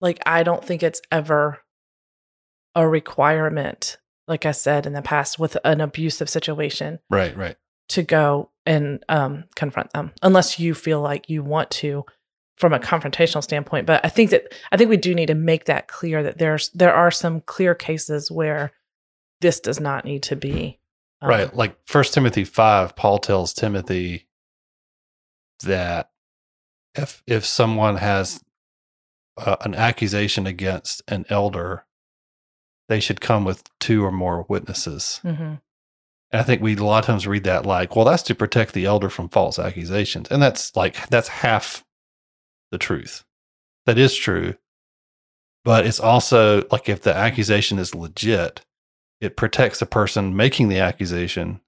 like 0.00 0.18
I 0.26 0.42
don't 0.42 0.64
think 0.64 0.82
it's 0.82 1.02
ever 1.10 1.60
a 2.74 2.88
requirement, 2.88 3.98
like 4.28 4.46
I 4.46 4.52
said 4.52 4.86
in 4.86 4.92
the 4.92 5.02
past, 5.02 5.38
with 5.38 5.56
an 5.64 5.80
abusive 5.80 6.30
situation 6.30 7.00
Right, 7.10 7.36
right. 7.36 7.56
to 7.90 8.02
go 8.02 8.50
and 8.64 9.04
um, 9.08 9.44
confront 9.56 9.92
them 9.92 10.12
unless 10.22 10.58
you 10.58 10.74
feel 10.74 11.00
like 11.00 11.28
you 11.28 11.42
want 11.42 11.70
to 11.70 12.04
from 12.56 12.72
a 12.72 12.78
confrontational 12.78 13.42
standpoint 13.42 13.86
but 13.86 14.04
i 14.04 14.08
think 14.08 14.30
that 14.30 14.52
i 14.70 14.76
think 14.76 14.88
we 14.88 14.96
do 14.96 15.14
need 15.14 15.26
to 15.26 15.34
make 15.34 15.64
that 15.64 15.88
clear 15.88 16.22
that 16.22 16.38
there's 16.38 16.68
there 16.68 16.94
are 16.94 17.10
some 17.10 17.40
clear 17.40 17.74
cases 17.74 18.30
where 18.30 18.70
this 19.40 19.58
does 19.58 19.80
not 19.80 20.04
need 20.04 20.22
to 20.22 20.36
be 20.36 20.78
um, 21.22 21.28
right. 21.28 21.54
Like 21.54 21.76
First 21.86 22.14
Timothy 22.14 22.44
5, 22.44 22.96
Paul 22.96 23.18
tells 23.18 23.54
Timothy 23.54 24.26
that 25.62 26.10
if 26.94 27.22
if 27.26 27.46
someone 27.46 27.96
has 27.96 28.42
uh, 29.36 29.56
an 29.60 29.74
accusation 29.74 30.46
against 30.46 31.00
an 31.06 31.24
elder, 31.30 31.86
they 32.88 33.00
should 33.00 33.20
come 33.20 33.44
with 33.44 33.62
two 33.80 34.04
or 34.04 34.12
more 34.12 34.44
witnesses. 34.48 35.20
mhm, 35.24 35.60
And 36.30 36.40
I 36.40 36.42
think 36.42 36.62
we 36.62 36.76
a 36.76 36.82
lot 36.84 37.00
of 37.00 37.06
times 37.06 37.26
read 37.26 37.44
that 37.44 37.66
like, 37.66 37.94
well, 37.94 38.04
that's 38.04 38.22
to 38.24 38.34
protect 38.34 38.72
the 38.72 38.84
elder 38.86 39.08
from 39.08 39.28
false 39.28 39.58
accusations. 39.58 40.28
And 40.30 40.42
that's 40.42 40.74
like, 40.76 41.08
that's 41.08 41.28
half 41.28 41.84
the 42.70 42.78
truth. 42.78 43.24
That 43.86 43.98
is 43.98 44.14
true. 44.14 44.54
But 45.64 45.86
it's 45.86 46.00
also 46.00 46.66
like 46.72 46.88
if 46.88 47.02
the 47.02 47.14
accusation 47.14 47.78
is 47.78 47.94
legit, 47.94 48.64
it 49.20 49.36
protects 49.36 49.78
the 49.78 49.86
person 49.86 50.34
making 50.34 50.68
the 50.68 50.80
accusation. 50.80 51.60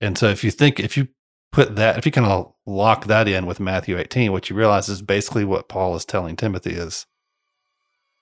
And 0.00 0.16
so 0.16 0.28
if 0.28 0.44
you 0.44 0.50
think, 0.50 0.78
if 0.78 0.96
you 0.96 1.08
put 1.50 1.74
that, 1.76 1.98
if 1.98 2.06
you 2.06 2.12
kind 2.12 2.26
of 2.26 2.52
lock 2.66 3.06
that 3.06 3.26
in 3.26 3.46
with 3.46 3.58
Matthew 3.58 3.98
18, 3.98 4.30
what 4.32 4.48
you 4.50 4.56
realize 4.56 4.88
is 4.88 5.02
basically 5.02 5.44
what 5.44 5.68
Paul 5.68 5.96
is 5.96 6.04
telling 6.04 6.36
Timothy 6.36 6.70
is 6.72 7.06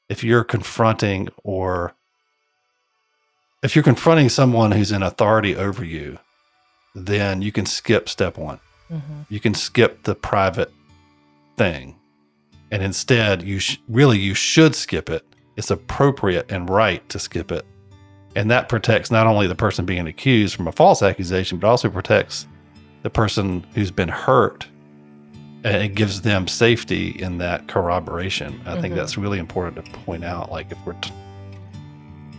if 0.09 0.23
you're 0.25 0.45
confronting 0.45 1.29
or 1.43 1.95
if 3.63 3.75
you're 3.77 3.83
confronting 3.83 4.29
someone 4.29 4.73
who's 4.73 4.93
in 4.93 5.03
authority 5.03 5.57
over 5.57 5.85
you, 5.85 6.19
then 6.95 7.43
you 7.43 7.53
can 7.53 7.67
skip 7.67 8.09
step 8.09 8.37
one. 8.37 8.59
mhm. 8.93 9.25
You 9.31 9.41
can 9.41 9.55
skip 9.55 10.03
the 10.03 10.15
private 10.15 10.71
thing. 11.57 11.97
And 12.71 12.83
instead, 12.83 13.43
you 13.43 13.59
sh- 13.59 13.79
really 13.89 14.19
you 14.19 14.35
should 14.35 14.75
skip 14.75 15.09
it. 15.09 15.25
It's 15.57 15.71
appropriate 15.71 16.51
and 16.51 16.69
right 16.69 17.07
to 17.11 17.19
skip 17.19 17.51
it. 17.53 17.65
And 18.35 18.51
that 18.51 18.69
protects 18.69 19.11
not 19.11 19.27
only 19.27 19.47
the 19.47 19.55
person 19.55 19.85
being 19.87 20.07
accused 20.07 20.55
from 20.57 20.67
a 20.69 20.73
false 20.73 21.03
accusation, 21.03 21.59
but 21.59 21.69
also 21.69 21.89
protects 21.91 22.47
the 23.03 23.11
person 23.11 23.65
who's 23.75 23.91
been 23.91 24.09
hurt. 24.09 24.67
And 25.65 25.77
it 25.83 25.95
gives 25.95 26.23
them 26.23 26.49
safety 26.49 27.11
in 27.11 27.39
that 27.39 27.69
corroboration. 27.69 28.61
I 28.67 28.81
think 28.81 28.95
Mhm. 28.95 28.97
that's 28.97 29.17
really 29.17 29.39
important 29.39 29.85
to 29.85 29.91
point 30.01 30.25
out. 30.25 30.51
Like 30.51 30.71
if 30.73 30.79
we're 30.85 30.95
t- 30.95 31.13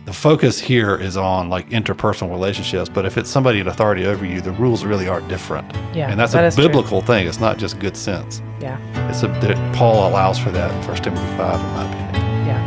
the 0.04 0.12
focus 0.12 0.60
here 0.60 0.96
is 0.96 1.16
on 1.16 1.48
like 1.48 1.68
interpersonal 1.70 2.30
relationships, 2.30 2.90
but 2.92 3.06
if 3.06 3.16
it's 3.16 3.30
somebody 3.30 3.60
in 3.60 3.68
authority 3.68 4.04
over 4.04 4.24
you, 4.26 4.40
the 4.42 4.52
rules 4.52 4.84
really 4.84 5.08
are 5.08 5.22
different. 5.22 5.70
yeah 5.94 6.10
and 6.10 6.20
that's 6.20 6.32
that 6.32 6.44
a 6.44 6.46
is 6.48 6.54
true. 6.56 6.66
biblical 6.66 7.00
thing. 7.00 7.26
It's 7.26 7.40
not 7.40 7.56
just 7.56 7.78
good 7.78 7.96
sense. 7.96 8.42
yeah 8.60 8.78
It's 9.08 9.22
a 9.22 9.28
that 9.28 9.74
Paul 9.74 10.08
allows 10.08 10.38
for 10.38 10.50
that 10.50 10.74
in 10.74 10.82
First 10.82 11.04
Timothy 11.04 11.24
five, 11.36 11.58
in 11.58 11.66
my 11.72 11.84
opinion. 11.88 12.46
yeah 12.46 12.60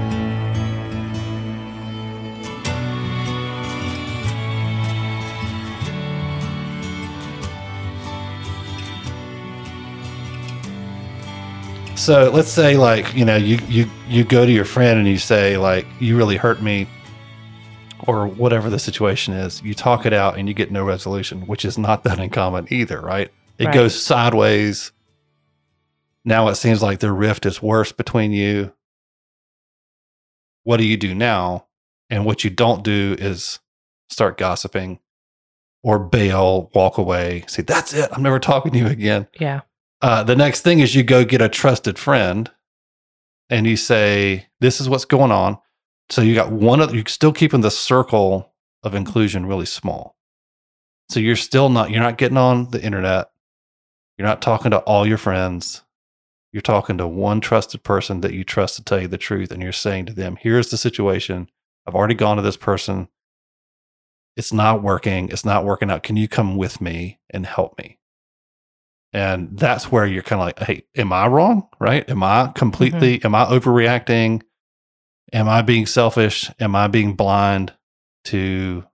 So 11.95 12.29
let's 12.29 12.49
say 12.49 12.77
like 12.77 13.13
you 13.15 13.25
know 13.25 13.35
you 13.35 13.57
you 13.67 13.89
you 14.07 14.23
go 14.23 14.45
to 14.45 14.51
your 14.51 14.65
friend 14.65 14.99
and 14.99 15.07
you 15.07 15.17
say 15.17 15.57
like 15.57 15.85
you 15.99 16.15
really 16.15 16.37
hurt 16.37 16.61
me, 16.61 16.87
or 18.07 18.25
whatever 18.27 18.69
the 18.69 18.79
situation 18.79 19.33
is. 19.33 19.61
You 19.61 19.73
talk 19.73 20.05
it 20.05 20.13
out 20.13 20.37
and 20.37 20.47
you 20.47 20.53
get 20.53 20.71
no 20.71 20.83
resolution, 20.83 21.41
which 21.45 21.65
is 21.65 21.77
not 21.77 22.03
that 22.05 22.19
uncommon 22.19 22.67
either, 22.71 22.99
right? 23.01 23.31
It 23.59 23.65
Right. 23.65 23.73
goes 23.73 24.01
sideways. 24.01 24.91
Now 26.25 26.47
it 26.47 26.55
seems 26.55 26.81
like 26.81 26.99
the 26.99 27.11
rift 27.11 27.45
is 27.45 27.61
worse 27.61 27.91
between 27.91 28.31
you. 28.31 28.73
What 30.63 30.77
do 30.77 30.85
you 30.85 30.97
do 30.97 31.13
now? 31.15 31.65
And 32.09 32.25
what 32.25 32.43
you 32.43 32.49
don't 32.49 32.83
do 32.83 33.15
is 33.19 33.59
start 34.09 34.37
gossiping 34.37 34.99
or 35.83 35.99
bail, 35.99 36.69
walk 36.73 36.97
away, 36.97 37.43
say, 37.47 37.61
That's 37.61 37.93
it. 37.93 38.09
I'm 38.11 38.23
never 38.23 38.39
talking 38.39 38.71
to 38.73 38.77
you 38.79 38.87
again. 38.87 39.27
yeah 39.39 39.61
Uh, 40.01 40.23
the 40.23 40.35
next 40.35 40.61
thing 40.61 40.79
is 40.79 40.95
you 40.95 41.03
go 41.03 41.23
get 41.25 41.41
a 41.41 41.49
trusted 41.49 41.97
friend 41.99 42.51
and 43.49 43.65
you 43.67 43.75
say, 43.77 44.47
This 44.59 44.79
is 44.81 44.87
what's 44.89 45.05
going 45.05 45.31
on. 45.31 45.57
So 46.09 46.21
you 46.21 46.35
got 46.35 46.51
one 46.51 46.79
of 46.79 46.93
you're 46.93 47.05
still 47.07 47.33
keeping 47.33 47.61
the 47.61 47.71
circle 47.71 48.53
of 48.83 48.95
inclusion 48.95 49.45
really 49.45 49.65
small. 49.65 50.15
So 51.09 51.19
you're 51.19 51.35
still 51.35 51.69
not 51.69 51.91
you're 51.91 52.01
not 52.01 52.17
getting 52.17 52.37
on 52.37 52.71
the 52.71 52.83
internet. 52.83 53.31
You're 54.17 54.27
not 54.27 54.41
talking 54.41 54.71
to 54.71 54.79
all 54.79 55.05
your 55.05 55.17
friends. 55.17 55.83
You're 56.51 56.61
talking 56.61 56.97
to 56.97 57.07
one 57.07 57.41
trusted 57.41 57.83
person 57.83 58.21
that 58.21 58.33
you 58.33 58.43
trust 58.43 58.77
to 58.77 58.83
tell 58.83 59.01
you 59.01 59.07
the 59.07 59.17
truth. 59.17 59.51
And 59.51 59.61
you're 59.61 59.71
saying 59.71 60.07
to 60.07 60.13
them, 60.13 60.37
here's 60.39 60.71
the 60.71 60.77
situation. 60.77 61.49
I've 61.85 61.95
already 61.95 62.15
gone 62.15 62.37
to 62.37 62.43
this 62.43 62.57
person. 62.57 63.09
It's 64.35 64.53
not 64.53 64.81
working. 64.81 65.29
It's 65.29 65.45
not 65.45 65.65
working 65.65 65.91
out. 65.91 66.03
Can 66.03 66.15
you 66.15 66.27
come 66.27 66.55
with 66.55 66.81
me 66.81 67.19
and 67.29 67.45
help 67.45 67.77
me? 67.77 67.99
And 69.13 69.57
that's 69.57 69.91
where 69.91 70.05
you're 70.05 70.23
kind 70.23 70.41
of 70.41 70.47
like, 70.47 70.59
hey, 70.59 70.83
am 70.95 71.11
I 71.13 71.27
wrong? 71.27 71.67
Right? 71.79 72.07
Am 72.09 72.23
I 72.23 72.43
mm-hmm. 72.43 72.53
completely, 72.53 73.23
am 73.23 73.35
I 73.35 73.45
overreacting? 73.45 74.41
Am 75.33 75.49
I 75.49 75.61
being 75.61 75.85
selfish? 75.85 76.49
Am 76.59 76.75
I 76.75 76.87
being 76.87 77.13
blind 77.13 77.73
to 78.25 78.85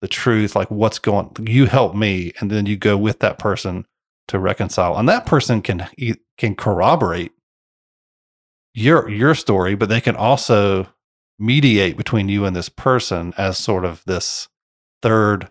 the 0.00 0.08
truth? 0.08 0.54
Like, 0.54 0.70
what's 0.70 0.98
going 0.98 1.30
You 1.40 1.66
help 1.66 1.94
me. 1.94 2.32
And 2.40 2.50
then 2.50 2.66
you 2.66 2.76
go 2.76 2.96
with 2.96 3.18
that 3.20 3.38
person 3.38 3.86
to 4.28 4.38
reconcile. 4.38 4.96
And 4.96 5.08
that 5.08 5.26
person 5.26 5.62
can 5.62 5.88
can 6.38 6.54
corroborate 6.54 7.32
your 8.74 9.08
your 9.08 9.34
story, 9.34 9.74
but 9.74 9.88
they 9.88 10.00
can 10.00 10.16
also 10.16 10.88
mediate 11.38 11.96
between 11.96 12.28
you 12.28 12.44
and 12.44 12.54
this 12.54 12.68
person 12.68 13.34
as 13.36 13.58
sort 13.58 13.84
of 13.84 14.04
this 14.04 14.48
third 15.02 15.50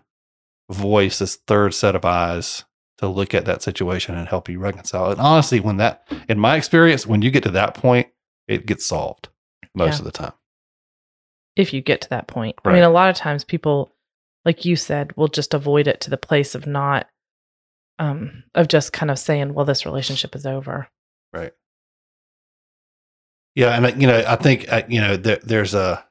voice, 0.70 1.18
this 1.18 1.36
third 1.36 1.74
set 1.74 1.96
of 1.96 2.04
eyes 2.04 2.64
to 2.98 3.08
look 3.08 3.34
at 3.34 3.44
that 3.44 3.62
situation 3.62 4.14
and 4.14 4.28
help 4.28 4.48
you 4.48 4.58
reconcile. 4.58 5.10
And 5.10 5.20
honestly, 5.20 5.58
when 5.58 5.78
that, 5.78 6.06
in 6.28 6.38
my 6.38 6.56
experience, 6.56 7.06
when 7.06 7.22
you 7.22 7.30
get 7.30 7.42
to 7.42 7.50
that 7.50 7.74
point, 7.74 8.08
it 8.46 8.66
gets 8.66 8.86
solved 8.86 9.28
most 9.74 9.94
Yeah. 9.94 9.98
of 9.98 10.04
the 10.04 10.10
time. 10.12 10.32
if 11.56 11.72
you 11.74 11.80
get 11.80 12.00
to 12.00 12.08
that 12.10 12.26
point 12.28 12.56
i 12.64 12.72
mean 12.72 12.82
a 12.84 12.88
lot 12.88 13.10
of 13.10 13.16
times 13.16 13.44
people 13.44 13.92
like 14.44 14.64
you 14.64 14.76
said 14.76 15.14
will 15.16 15.28
just 15.28 15.52
avoid 15.52 15.86
it 15.88 16.00
to 16.00 16.08
the 16.10 16.16
place 16.16 16.54
of 16.54 16.66
not 16.66 17.06
um 17.98 18.44
of 18.54 18.68
just 18.68 18.92
kind 18.92 19.10
of 19.10 19.18
saying 19.18 19.52
well 19.52 19.64
this 19.66 19.84
relationship 19.84 20.34
is 20.34 20.46
over 20.46 20.88
Right. 21.32 21.52
Yeah, 23.54 23.76
and 23.76 23.86
I- 23.86 23.90
you 23.90 24.06
know, 24.06 24.24
I 24.26 24.36
think 24.36 24.66
you 24.88 25.00
know 25.00 25.16
there, 25.16 25.38
there's 25.42 25.74
a. 25.74 26.04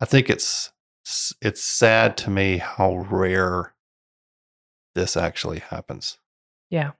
I 0.00 0.04
think 0.04 0.28
it's 0.30 0.72
it's 1.40 1.62
sad 1.62 2.16
to 2.18 2.30
me 2.30 2.58
how 2.58 2.96
rare 3.10 3.74
this 4.94 5.16
actually 5.16 5.58
happens. 5.60 6.18
Yeah. 6.70 6.92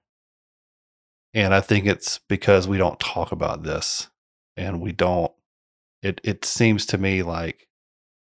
And 1.33 1.53
I 1.53 1.61
think 1.61 1.85
it's 1.85 2.19
because 2.27 2.67
we 2.67 2.77
don't 2.77 2.99
talk 2.99 3.31
about 3.31 3.63
this 3.63 4.09
and 4.57 4.81
we 4.81 4.91
don't 4.91 5.31
it 6.01 6.21
it 6.23 6.45
seems 6.45 6.85
to 6.85 6.97
me 6.97 7.23
like 7.23 7.67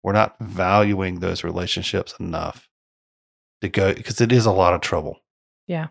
we're 0.02 0.12
not 0.12 0.36
valuing 0.40 1.20
those 1.20 1.44
relationships 1.44 2.14
enough 2.18 2.68
to 3.60 3.68
go 3.68 3.94
because 3.94 4.20
it 4.20 4.32
is 4.32 4.46
a 4.46 4.52
lot 4.52 4.74
of 4.74 4.80
trouble. 4.80 5.20
Yeah. 5.66 5.88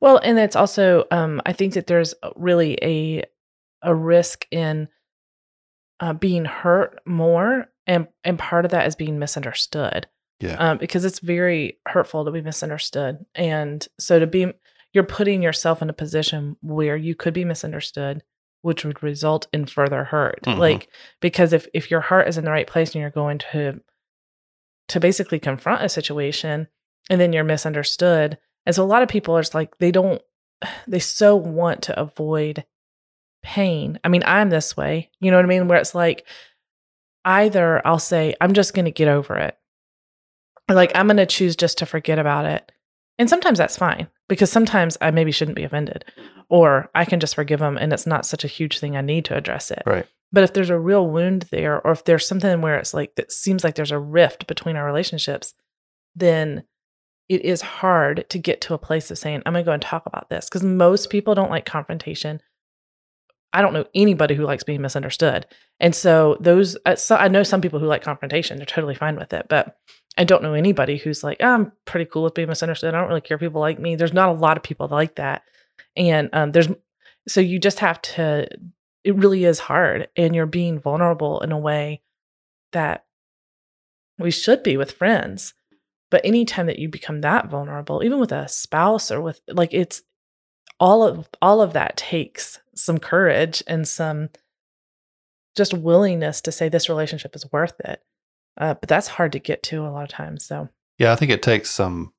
Well, 0.00 0.18
and 0.22 0.38
it's 0.38 0.56
also 0.56 1.04
um 1.10 1.42
I 1.44 1.52
think 1.52 1.74
that 1.74 1.86
there's 1.86 2.14
really 2.36 2.78
a 2.82 3.24
a 3.82 3.94
risk 3.94 4.46
in 4.50 4.88
uh, 6.00 6.12
being 6.12 6.44
hurt 6.44 7.00
more 7.04 7.66
and 7.86 8.08
and 8.24 8.38
part 8.38 8.64
of 8.64 8.70
that 8.70 8.86
is 8.86 8.96
being 8.96 9.18
misunderstood. 9.18 10.06
Yeah. 10.40 10.56
Um 10.56 10.78
because 10.78 11.04
it's 11.04 11.20
very 11.20 11.78
hurtful 11.86 12.24
to 12.24 12.30
be 12.30 12.42
misunderstood. 12.42 13.24
And 13.34 13.86
so 13.98 14.18
to 14.18 14.26
be 14.26 14.52
you're 14.92 15.04
putting 15.04 15.42
yourself 15.42 15.82
in 15.82 15.90
a 15.90 15.94
position 15.94 16.56
where 16.60 16.96
you 16.96 17.14
could 17.14 17.34
be 17.34 17.44
misunderstood 17.44 18.22
which 18.62 18.84
would 18.84 19.02
result 19.02 19.46
in 19.52 19.66
further 19.66 20.04
hurt. 20.04 20.42
Mhm. 20.42 20.58
Like 20.58 20.88
because 21.20 21.52
if 21.52 21.66
if 21.74 21.90
your 21.90 22.00
heart 22.00 22.28
is 22.28 22.38
in 22.38 22.44
the 22.44 22.50
right 22.50 22.66
place 22.66 22.94
and 22.94 23.00
you're 23.00 23.10
going 23.10 23.38
to 23.52 23.80
to 24.88 25.00
basically 25.00 25.38
confront 25.38 25.82
a 25.82 25.88
situation 25.88 26.68
and 27.10 27.20
then 27.20 27.32
you're 27.32 27.44
misunderstood. 27.44 28.38
And 28.66 28.74
so 28.74 28.82
a 28.82 28.86
lot 28.86 29.02
of 29.02 29.08
people 29.08 29.36
are 29.36 29.40
just 29.40 29.54
like 29.54 29.78
they 29.78 29.90
don't 29.90 30.22
they 30.86 30.98
so 30.98 31.36
want 31.36 31.82
to 31.82 31.98
avoid 31.98 32.64
pain. 33.42 33.98
I 34.02 34.08
mean, 34.08 34.22
I'm 34.26 34.50
this 34.50 34.76
way. 34.76 35.10
You 35.20 35.30
know 35.30 35.36
what 35.36 35.44
I 35.44 35.48
mean? 35.48 35.68
Where 35.68 35.78
it's 35.78 35.94
like 35.94 36.26
either 37.24 37.86
I'll 37.86 37.98
say 37.98 38.34
I'm 38.40 38.54
just 38.54 38.74
going 38.74 38.86
to 38.86 38.90
get 38.90 39.08
over 39.08 39.36
it. 39.36 39.56
Or 40.68 40.74
like 40.74 40.92
I'm 40.94 41.06
going 41.06 41.18
to 41.18 41.26
choose 41.26 41.56
just 41.56 41.78
to 41.78 41.86
forget 41.86 42.18
about 42.18 42.44
it. 42.44 42.70
And 43.18 43.28
sometimes 43.28 43.58
that's 43.58 43.78
fine 43.78 44.08
because 44.28 44.50
sometimes 44.50 44.96
I 45.00 45.10
maybe 45.10 45.32
shouldn't 45.32 45.56
be 45.56 45.64
offended 45.64 46.04
or 46.48 46.90
I 46.94 47.04
can 47.04 47.20
just 47.20 47.34
forgive 47.34 47.60
them 47.60 47.76
and 47.76 47.92
it's 47.92 48.06
not 48.06 48.26
such 48.26 48.44
a 48.44 48.48
huge 48.48 48.78
thing 48.78 48.96
I 48.96 49.00
need 49.00 49.24
to 49.26 49.36
address 49.36 49.70
it. 49.70 49.82
Right. 49.86 50.06
But 50.30 50.44
if 50.44 50.52
there's 50.52 50.70
a 50.70 50.78
real 50.78 51.08
wound 51.08 51.46
there, 51.50 51.80
or 51.86 51.92
if 51.92 52.04
there's 52.04 52.28
something 52.28 52.60
where 52.60 52.76
it's 52.76 52.92
like 52.92 53.14
that 53.14 53.32
seems 53.32 53.64
like 53.64 53.74
there's 53.74 53.92
a 53.92 53.98
rift 53.98 54.46
between 54.46 54.76
our 54.76 54.84
relationships, 54.84 55.54
then 56.14 56.64
it 57.28 57.44
is 57.44 57.62
hard 57.62 58.28
to 58.30 58.38
get 58.38 58.60
to 58.62 58.74
a 58.74 58.78
place 58.78 59.10
of 59.10 59.18
saying, 59.18 59.42
I'm 59.44 59.52
going 59.52 59.64
to 59.64 59.68
go 59.68 59.72
and 59.72 59.82
talk 59.82 60.04
about 60.06 60.28
this. 60.28 60.46
Because 60.46 60.62
most 60.62 61.10
people 61.10 61.34
don't 61.34 61.50
like 61.50 61.64
confrontation. 61.64 62.40
I 63.52 63.62
don't 63.62 63.72
know 63.72 63.86
anybody 63.94 64.34
who 64.34 64.44
likes 64.44 64.64
being 64.64 64.82
misunderstood. 64.82 65.46
And 65.80 65.94
so, 65.94 66.36
those, 66.40 66.76
uh, 66.84 66.96
so 66.96 67.16
I 67.16 67.28
know 67.28 67.42
some 67.42 67.62
people 67.62 67.78
who 67.78 67.86
like 67.86 68.02
confrontation, 68.02 68.58
they're 68.58 68.66
totally 68.66 68.94
fine 68.94 69.16
with 69.16 69.32
it. 69.32 69.46
But 69.48 69.76
I 70.18 70.24
don't 70.24 70.42
know 70.42 70.54
anybody 70.54 70.98
who's 70.98 71.24
like, 71.24 71.38
"Oh, 71.40 71.46
I'm 71.46 71.72
pretty 71.84 72.04
cool 72.04 72.24
with 72.24 72.34
being 72.34 72.48
misunderstood. 72.48 72.94
I 72.94 72.98
don't 73.00 73.08
really 73.08 73.20
care 73.20 73.36
if 73.36 73.40
people 73.40 73.60
like 73.60 73.78
me. 73.78 73.96
There's 73.96 74.12
not 74.12 74.28
a 74.28 74.32
lot 74.32 74.56
of 74.56 74.62
people 74.62 74.88
like 74.88 75.14
that. 75.14 75.42
And 75.96 76.28
um, 76.32 76.52
there's, 76.52 76.68
so 77.28 77.40
you 77.40 77.58
just 77.58 77.78
have 77.78 78.02
to 78.02 78.48
it 79.04 79.16
really 79.16 79.44
is 79.44 79.58
hard 79.58 80.08
and 80.16 80.34
you're 80.34 80.46
being 80.46 80.78
vulnerable 80.78 81.40
in 81.40 81.52
a 81.52 81.58
way 81.58 82.02
that 82.72 83.04
we 84.18 84.30
should 84.30 84.62
be 84.62 84.76
with 84.76 84.92
friends 84.92 85.54
but 86.10 86.24
anytime 86.24 86.66
that 86.66 86.78
you 86.78 86.88
become 86.88 87.20
that 87.20 87.48
vulnerable 87.48 88.02
even 88.04 88.18
with 88.18 88.32
a 88.32 88.48
spouse 88.48 89.10
or 89.10 89.20
with 89.20 89.40
like 89.48 89.72
it's 89.72 90.02
all 90.80 91.02
of 91.02 91.28
all 91.40 91.62
of 91.62 91.72
that 91.72 91.96
takes 91.96 92.58
some 92.74 92.98
courage 92.98 93.62
and 93.66 93.86
some 93.86 94.28
just 95.56 95.74
willingness 95.74 96.40
to 96.40 96.52
say 96.52 96.68
this 96.68 96.88
relationship 96.88 97.34
is 97.34 97.50
worth 97.52 97.80
it 97.80 98.02
uh, 98.58 98.74
but 98.74 98.88
that's 98.88 99.08
hard 99.08 99.32
to 99.32 99.38
get 99.38 99.62
to 99.62 99.86
a 99.86 99.88
lot 99.88 100.02
of 100.04 100.08
times 100.08 100.44
so 100.44 100.68
Yeah, 100.98 101.12
I 101.12 101.16
think 101.16 101.30
it 101.30 101.42
takes 101.42 101.70
some 101.70 102.12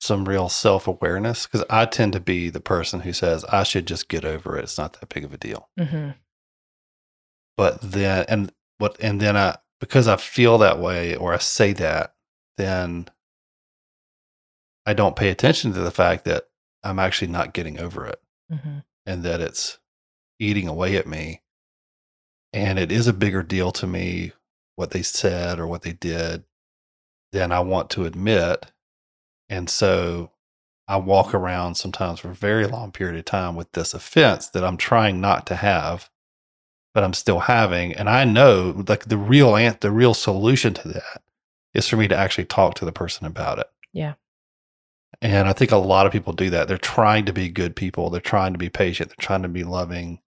some 0.00 0.28
real 0.28 0.48
self-awareness 0.48 1.46
cuz 1.46 1.64
I 1.70 1.86
tend 1.86 2.12
to 2.12 2.20
be 2.20 2.50
the 2.50 2.60
person 2.60 3.00
who 3.00 3.12
says 3.12 3.44
I 3.46 3.62
should 3.62 3.86
just 3.86 4.08
get 4.08 4.24
over 4.24 4.56
it. 4.56 4.64
It's 4.64 4.78
not 4.78 4.92
that 5.00 5.08
big 5.08 5.24
of 5.24 5.32
a 5.32 5.38
deal. 5.38 5.68
hmm 5.78 6.10
But 7.56 7.80
then 7.80 8.24
and 8.28 8.52
what 8.78 8.96
and 9.00 9.20
then 9.20 9.36
I 9.36 9.56
because 9.80 10.06
I 10.06 10.16
feel 10.16 10.58
that 10.58 10.78
way 10.78 11.16
or 11.16 11.34
I 11.34 11.38
say 11.38 11.72
that, 11.74 12.14
then 12.56 13.08
I 14.84 14.92
don't 14.94 15.16
pay 15.16 15.30
attention 15.30 15.72
to 15.72 15.80
the 15.80 15.90
fact 15.90 16.24
that 16.26 16.44
I'm 16.84 16.98
actually 16.98 17.32
not 17.32 17.52
getting 17.54 17.80
over 17.80 18.06
it 18.06 18.20
hmm 18.50 18.78
and 19.06 19.22
that 19.22 19.40
it's 19.40 19.78
eating 20.38 20.68
away 20.68 20.96
at 20.96 21.06
me. 21.06 21.42
And 22.52 22.78
it 22.78 22.90
is 22.92 23.06
a 23.06 23.12
bigger 23.12 23.42
deal 23.42 23.70
to 23.72 23.86
me 23.86 24.32
what 24.76 24.92
they 24.92 25.02
said 25.02 25.58
or 25.58 25.66
what 25.66 25.82
they 25.82 25.92
did 25.92 26.44
than 27.32 27.50
I 27.52 27.60
want 27.60 27.90
to 27.90 28.04
admit. 28.04 28.66
And 29.48 29.68
so 29.68 30.30
I 30.88 30.96
walk 30.96 31.34
around 31.34 31.74
sometimes 31.74 32.20
for 32.20 32.30
a 32.30 32.34
very 32.34 32.66
long 32.66 32.92
period 32.92 33.18
of 33.18 33.24
time 33.24 33.56
with 33.56 33.72
this 33.72 33.94
offense 33.94 34.48
that 34.48 34.64
I'm 34.64 34.76
trying 34.76 35.20
not 35.20 35.46
to 35.48 35.56
have, 35.56 36.10
but 36.94 37.02
I'm 37.02 37.14
still 37.14 37.40
having. 37.40 37.92
And 37.92 38.08
I 38.08 38.24
know 38.24 38.84
like 38.86 39.06
the 39.06 39.18
real 39.18 39.56
ant 39.56 39.80
the 39.80 39.90
real 39.90 40.14
solution 40.14 40.74
to 40.74 40.88
that 40.88 41.22
is 41.74 41.88
for 41.88 41.96
me 41.96 42.08
to 42.08 42.16
actually 42.16 42.44
talk 42.44 42.74
to 42.74 42.84
the 42.84 42.92
person 42.92 43.26
about 43.26 43.58
it. 43.58 43.66
Yeah. 43.92 44.14
And 45.20 45.48
I 45.48 45.52
think 45.52 45.72
a 45.72 45.76
lot 45.76 46.06
of 46.06 46.12
people 46.12 46.32
do 46.32 46.50
that. 46.50 46.68
They're 46.68 46.78
trying 46.78 47.24
to 47.24 47.32
be 47.32 47.48
good 47.48 47.74
people. 47.74 48.10
They're 48.10 48.20
trying 48.20 48.52
to 48.52 48.58
be 48.58 48.68
patient. 48.68 49.08
They're 49.08 49.24
trying 49.24 49.42
to 49.42 49.48
be 49.48 49.64
loving, 49.64 50.20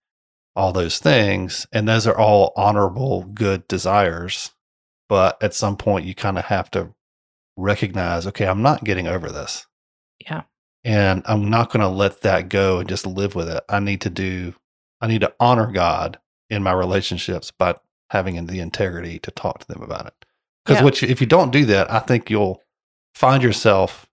all 0.60 0.72
those 0.72 0.98
things. 0.98 1.66
And 1.72 1.88
those 1.88 2.06
are 2.06 2.16
all 2.16 2.52
honorable, 2.54 3.24
good 3.24 3.66
desires. 3.66 4.50
But 5.08 5.42
at 5.42 5.54
some 5.54 5.76
point, 5.76 6.04
you 6.04 6.14
kind 6.14 6.38
of 6.38 6.44
have 6.44 6.70
to 6.72 6.94
recognize 7.56 8.26
okay, 8.26 8.46
I'm 8.46 8.62
not 8.62 8.84
getting 8.84 9.08
over 9.08 9.30
this. 9.30 9.66
Yeah. 10.20 10.42
And 10.84 11.22
I'm 11.26 11.48
not 11.50 11.70
going 11.70 11.80
to 11.80 11.88
let 11.88 12.20
that 12.22 12.48
go 12.48 12.78
and 12.78 12.88
just 12.88 13.06
live 13.06 13.34
with 13.34 13.48
it. 13.48 13.64
I 13.68 13.80
need 13.80 14.02
to 14.02 14.10
do, 14.10 14.54
I 15.00 15.08
need 15.08 15.22
to 15.22 15.34
honor 15.40 15.72
God 15.72 16.18
in 16.48 16.62
my 16.62 16.72
relationships 16.72 17.50
by 17.50 17.76
having 18.10 18.44
the 18.46 18.60
integrity 18.60 19.18
to 19.20 19.30
talk 19.30 19.60
to 19.60 19.66
them 19.66 19.82
about 19.82 20.06
it. 20.06 20.14
Because 20.64 21.02
Yeah. 21.02 21.08
if 21.10 21.20
you 21.20 21.26
don't 21.26 21.52
do 21.52 21.64
that, 21.66 21.90
I 21.90 22.00
think 22.00 22.28
you'll 22.30 22.62
find 23.14 23.42
yourself 23.42 24.06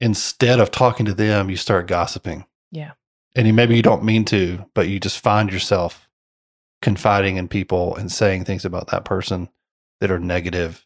instead 0.00 0.60
of 0.60 0.70
talking 0.70 1.06
to 1.06 1.14
them, 1.14 1.48
you 1.50 1.56
start 1.56 1.86
gossiping. 1.86 2.44
Yeah. 2.70 2.92
And 3.34 3.46
you, 3.46 3.52
maybe 3.52 3.76
you 3.76 3.82
don't 3.82 4.04
mean 4.04 4.24
to, 4.26 4.64
but 4.74 4.88
you 4.88 5.00
just 5.00 5.18
find 5.18 5.52
yourself 5.52 6.08
confiding 6.82 7.36
in 7.36 7.48
people 7.48 7.96
and 7.96 8.12
saying 8.12 8.44
things 8.44 8.64
about 8.64 8.88
that 8.88 9.04
person 9.04 9.48
that 10.00 10.10
are 10.10 10.18
negative 10.18 10.84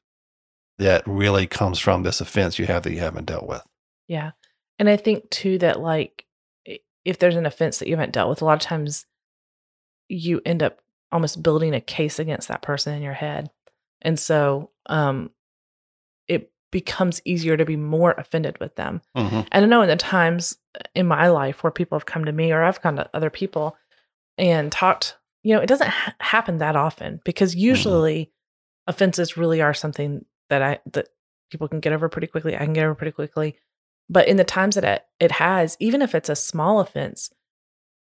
that 0.79 1.03
really 1.07 1.47
comes 1.47 1.79
from 1.79 2.03
this 2.03 2.21
offense 2.21 2.59
you 2.59 2.67
have 2.67 2.85
that 2.85 2.93
you 2.93 3.01
haven't 3.01 3.27
dealt 3.27 3.47
with. 3.47 3.63
Yeah. 4.07 4.31
And 4.79 4.89
I 4.89 4.97
think 4.97 5.29
too 5.31 5.59
that 5.59 5.81
like 5.81 6.25
if 7.05 7.19
there's 7.19 7.37
an 7.37 7.47
offense 7.47 7.79
that 7.79 7.89
you 7.89 7.97
haven't 7.97 8.13
dealt 8.13 8.29
with, 8.29 8.43
a 8.43 8.45
lot 8.45 8.55
of 8.55 8.61
times 8.61 9.07
you 10.09 10.41
end 10.47 10.63
up 10.63 10.79
almost 11.11 11.43
building 11.43 11.75
a 11.75 11.81
case 11.81 12.19
against 12.19 12.49
that 12.49 12.63
person 12.63 12.95
in 12.95 13.03
your 13.03 13.15
head. 13.15 13.51
And 14.03 14.19
so 14.19 14.71
um 14.87 15.31
becomes 16.71 17.21
easier 17.25 17.57
to 17.57 17.65
be 17.65 17.77
more 17.77 18.13
offended 18.13 18.59
with 18.61 18.75
them. 18.77 19.01
Mm-hmm. 19.17 19.41
And 19.53 19.65
I 19.65 19.69
know 19.69 19.83
in 19.83 19.89
the 19.89 19.97
times 19.97 20.57
in 20.95 21.07
my 21.07 21.29
life 21.29 21.63
where 21.63 21.71
people 21.71 21.99
have 21.99 22.07
come 22.07 22.25
to 22.25 22.33
me 22.33 22.53
or 22.53 22.63
I've 22.63 22.83
gone 22.83 22.97
to 22.97 23.09
other 23.15 23.31
people 23.31 23.77
and 24.37 24.71
talked, 24.71 25.17
you 25.43 25.55
know, 25.55 25.61
it 25.61 25.67
doesn't 25.67 25.89
ha- 25.89 26.15
happen 26.21 26.59
that 26.59 26.77
often 26.77 27.21
because 27.25 27.55
usually 27.55 28.31
offenses 28.87 29.37
really 29.37 29.61
are 29.61 29.75
something 29.75 30.25
that 30.51 30.63
I 30.63 30.79
that 30.93 31.09
people 31.51 31.69
can 31.69 31.81
get 31.81 31.93
over 31.93 32.09
pretty 32.09 32.27
quickly. 32.27 32.55
I 32.55 32.65
can 32.65 32.73
get 32.73 32.85
over 32.85 32.95
pretty 32.95 33.13
quickly. 33.13 33.57
But 34.11 34.29
in 34.29 34.37
the 34.37 34.45
times 34.45 34.75
that 34.75 34.85
it, 34.85 35.05
it 35.21 35.33
has, 35.33 35.77
even 35.81 36.03
if 36.03 36.15
it's 36.15 36.29
a 36.29 36.37
small 36.37 36.81
offense, 36.81 37.31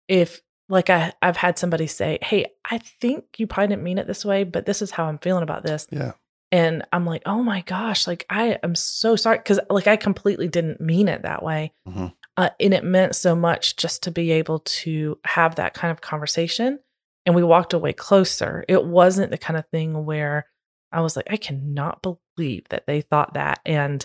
if 0.09 0.43
like 0.69 0.91
I, 0.91 1.13
I've 1.23 1.37
had 1.37 1.59
somebody 1.59 1.87
say, 1.87 2.19
Hey, 2.23 2.47
I 2.65 2.79
think 2.79 3.25
you 3.39 3.47
probably 3.47 3.69
didn't 3.69 3.85
mean 3.85 3.99
it 3.99 4.07
this 4.07 4.25
way, 4.25 4.45
but 4.45 4.67
this 4.67 4.83
is 4.83 4.91
how 4.91 5.05
I'm 5.05 5.19
feeling 5.19 5.43
about 5.43 5.63
this. 5.63 5.87
Yeah. 5.91 6.13
And 6.53 6.85
I'm 6.93 7.05
like, 7.05 7.23
oh 7.27 7.43
my 7.43 7.63
gosh, 7.63 8.07
like 8.07 8.25
I 8.31 8.59
am 8.63 8.75
so 8.75 9.17
sorry. 9.17 9.39
Cause 9.41 9.59
like 9.69 9.87
I 9.87 9.97
completely 9.97 10.49
didn't 10.49 10.81
mean 10.81 11.09
it 11.09 11.23
that 11.23 11.43
way. 11.43 11.73
Mhm. 11.89 12.15
Uh, 12.37 12.51
and 12.61 12.75
it 12.75 12.85
meant 12.85 13.17
so 13.17 13.35
much 13.35 13.77
just 13.77 14.03
to 14.05 14.11
be 14.11 14.31
able 14.31 14.59
to 14.61 15.19
have 15.25 15.57
that 15.57 15.75
kind 15.75 15.91
of 15.91 16.01
conversation. 16.03 16.79
And 17.25 17.35
we 17.35 17.43
walked 17.43 17.73
away 17.73 17.93
closer. 17.93 18.65
It 18.69 18.85
wasn't 18.85 19.31
the 19.31 19.39
kind 19.39 19.57
of 19.59 19.67
thing 19.73 20.05
where 20.05 20.47
I 20.93 21.01
was 21.01 21.17
like, 21.17 21.27
I 21.31 21.37
cannot 21.37 22.03
believe 22.03 22.69
that 22.69 22.87
they 22.87 23.01
thought 23.01 23.35
that. 23.35 23.59
And 23.67 24.05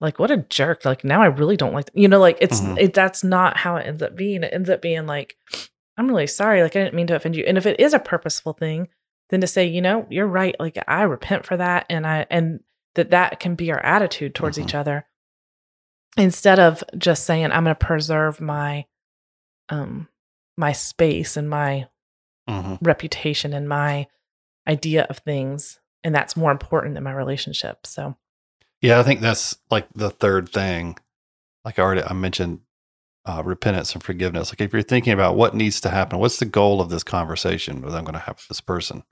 like, 0.00 0.18
what 0.18 0.30
a 0.30 0.38
jerk. 0.38 0.84
Like 0.84 1.04
now 1.04 1.20
I 1.20 1.26
really 1.26 1.56
don't 1.56 1.74
like, 1.74 1.90
you 1.94 2.08
know, 2.08 2.18
like 2.20 2.38
it's, 2.40 2.60
Mhm. 2.60 2.78
it, 2.78 2.94
that's 2.94 3.22
not 3.24 3.56
how 3.58 3.76
it 3.76 3.86
ends 3.86 4.02
up 4.02 4.16
being. 4.16 4.42
It 4.42 4.52
ends 4.54 4.70
up 4.70 4.80
being 4.80 5.06
like, 5.06 5.36
I'm 5.98 6.08
really 6.08 6.26
sorry. 6.26 6.62
Like 6.62 6.74
I 6.76 6.80
didn't 6.84 6.94
mean 6.94 7.06
to 7.08 7.16
offend 7.16 7.36
you. 7.36 7.44
And 7.46 7.58
if 7.58 7.66
it 7.66 7.78
is 7.78 7.92
a 7.92 7.98
purposeful 7.98 8.54
thing, 8.54 8.88
then 9.30 9.40
to 9.40 9.46
say, 9.46 9.66
you 9.66 9.80
know, 9.82 10.06
you're 10.10 10.26
right. 10.26 10.54
Like 10.60 10.78
I 10.86 11.02
repent 11.02 11.46
for 11.46 11.56
that. 11.56 11.86
And 11.88 12.06
I, 12.06 12.26
and 12.30 12.60
that 12.94 13.10
that 13.10 13.40
can 13.40 13.54
be 13.54 13.72
our 13.72 13.80
attitude 13.84 14.34
towards 14.34 14.58
Mhm. 14.58 14.64
each 14.64 14.74
other 14.74 15.06
instead 16.16 16.58
of 16.60 16.84
just 16.96 17.24
saying, 17.24 17.46
I'm 17.46 17.64
going 17.64 17.74
to 17.74 17.86
preserve 17.86 18.40
my, 18.40 18.86
um, 19.68 20.08
my 20.56 20.72
space 20.72 21.36
and 21.36 21.48
my 21.50 21.88
Mhm. 22.48 22.78
reputation 22.82 23.52
and 23.52 23.68
my 23.68 24.06
idea 24.68 25.04
of 25.10 25.18
things 25.18 25.80
and 26.04 26.14
that's 26.14 26.36
more 26.36 26.50
important 26.52 26.94
than 26.94 27.02
my 27.02 27.12
relationship 27.12 27.86
so 27.86 28.16
Yeah, 28.80 28.98
I 29.00 29.02
think 29.02 29.20
that's 29.20 29.56
like 29.70 29.86
the 29.94 30.10
third 30.10 30.50
thing. 30.50 30.98
Like 31.64 31.78
I 31.78 31.82
already 31.82 32.02
I 32.02 32.12
mentioned 32.12 32.60
uh, 33.26 33.42
repentance 33.44 33.94
and 33.94 34.02
forgiveness. 34.04 34.50
Like 34.52 34.60
if 34.60 34.72
you're 34.74 34.82
thinking 34.82 35.14
about 35.14 35.36
what 35.36 35.54
needs 35.54 35.80
to 35.80 35.88
happen, 35.88 36.18
what's 36.18 36.38
the 36.38 36.44
goal 36.44 36.80
of 36.82 36.90
this 36.90 37.02
conversation 37.02 37.80
that 37.80 37.94
I'm 37.94 38.04
going 38.04 38.12
to 38.12 38.18
have 38.20 38.36
with 38.36 38.48
this 38.48 38.60
person? 38.60 39.02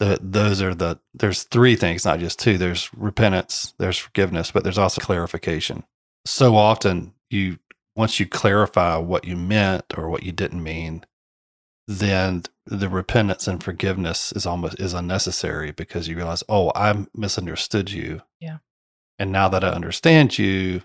The, 0.00 0.18
those 0.20 0.60
are 0.60 0.74
the 0.74 0.98
there's 1.14 1.44
three 1.44 1.76
things, 1.76 2.04
not 2.04 2.18
just 2.18 2.38
two. 2.40 2.58
There's 2.58 2.90
repentance, 2.94 3.74
there's 3.78 3.98
forgiveness, 3.98 4.50
but 4.50 4.64
there's 4.64 4.78
also 4.78 5.00
clarification. 5.00 5.84
So 6.26 6.56
often 6.56 7.14
you 7.30 7.58
once 7.96 8.18
you 8.18 8.26
clarify 8.26 8.96
what 8.96 9.24
you 9.24 9.36
meant 9.36 9.84
or 9.96 10.08
what 10.08 10.24
you 10.24 10.32
didn't 10.32 10.62
mean, 10.62 11.04
then 11.86 12.42
the 12.66 12.88
repentance 12.88 13.46
and 13.46 13.62
forgiveness 13.62 14.32
is 14.32 14.46
almost 14.46 14.80
is 14.80 14.94
unnecessary 14.94 15.70
because 15.70 16.08
you 16.08 16.16
realize, 16.16 16.42
oh, 16.48 16.72
I 16.74 17.06
misunderstood 17.14 17.92
you. 17.92 18.22
Yeah. 18.40 18.58
And 19.18 19.30
now 19.30 19.48
that 19.48 19.62
I 19.62 19.68
understand 19.68 20.38
you, 20.38 20.82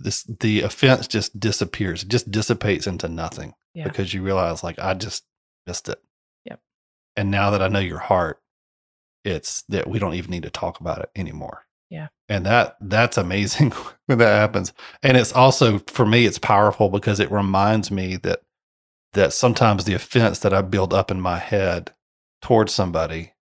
this 0.00 0.24
the 0.24 0.62
offense 0.62 1.06
just 1.06 1.38
disappears. 1.38 2.02
It 2.02 2.08
just 2.08 2.32
dissipates 2.32 2.88
into 2.88 3.08
nothing 3.08 3.54
Yeah. 3.74 3.84
because 3.84 4.12
you 4.12 4.22
realize 4.22 4.64
like 4.64 4.78
I 4.80 4.94
just 4.94 5.22
missed 5.68 5.88
it. 5.88 6.00
And 7.16 7.30
now 7.30 7.50
that 7.50 7.62
I 7.62 7.68
know 7.68 7.80
your 7.80 7.98
heart, 7.98 8.40
it's 9.24 9.62
that 9.68 9.88
we 9.88 9.98
don't 9.98 10.14
even 10.14 10.30
need 10.30 10.42
to 10.42 10.50
talk 10.50 10.80
about 10.80 11.00
it 11.00 11.10
anymore. 11.14 11.66
Yeah. 11.90 12.08
And 12.28 12.46
that 12.46 12.76
that's 12.80 13.18
amazing 13.18 13.72
when 14.06 14.18
that 14.18 14.34
happens. 14.34 14.72
And 15.02 15.16
it's 15.16 15.32
also 15.32 15.78
for 15.80 16.06
me 16.06 16.24
it's 16.24 16.38
powerful 16.38 16.88
because 16.88 17.20
it 17.20 17.30
reminds 17.30 17.90
me 17.90 18.16
that 18.16 18.40
that 19.12 19.32
sometimes 19.32 19.84
the 19.84 19.94
offense 19.94 20.38
that 20.38 20.54
I 20.54 20.62
build 20.62 20.94
up 20.94 21.10
in 21.10 21.20
my 21.20 21.38
head 21.38 21.92
towards 22.40 22.72
somebody 22.72 23.34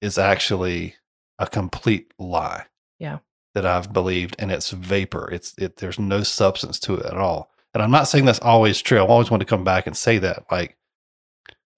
is 0.00 0.16
actually 0.16 0.94
a 1.38 1.46
complete 1.48 2.12
lie. 2.18 2.66
Yeah. 3.00 3.18
That 3.54 3.66
I've 3.66 3.92
believed 3.92 4.36
and 4.38 4.52
it's 4.52 4.70
vapor. 4.70 5.28
It's 5.32 5.54
it 5.58 5.76
there's 5.76 5.98
no 5.98 6.22
substance 6.22 6.78
to 6.80 6.94
it 6.94 7.06
at 7.06 7.18
all. 7.18 7.50
And 7.74 7.82
I'm 7.82 7.90
not 7.90 8.06
saying 8.06 8.26
that's 8.26 8.38
always 8.38 8.80
true. 8.80 8.98
I 8.98 9.06
always 9.06 9.30
want 9.30 9.40
to 9.40 9.46
come 9.46 9.64
back 9.64 9.86
and 9.86 9.96
say 9.96 10.18
that. 10.18 10.44
Like 10.50 10.76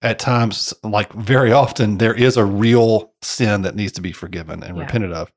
at 0.05 0.19
times, 0.19 0.73
like 0.83 1.11
very 1.13 1.51
often, 1.51 1.97
there 1.97 2.13
is 2.13 2.37
a 2.37 2.45
real 2.45 3.13
sin 3.21 3.63
that 3.63 3.75
needs 3.75 3.91
to 3.93 4.01
be 4.01 4.11
forgiven 4.11 4.63
and 4.63 4.77
Yeah. 4.77 4.83
repented 4.83 5.11
of. 5.11 5.31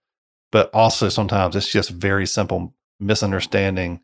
But 0.52 0.70
also 0.74 1.09
sometimes 1.09 1.57
it's 1.57 1.70
just 1.70 1.90
very 1.90 2.26
simple 2.26 2.74
misunderstanding 3.00 4.00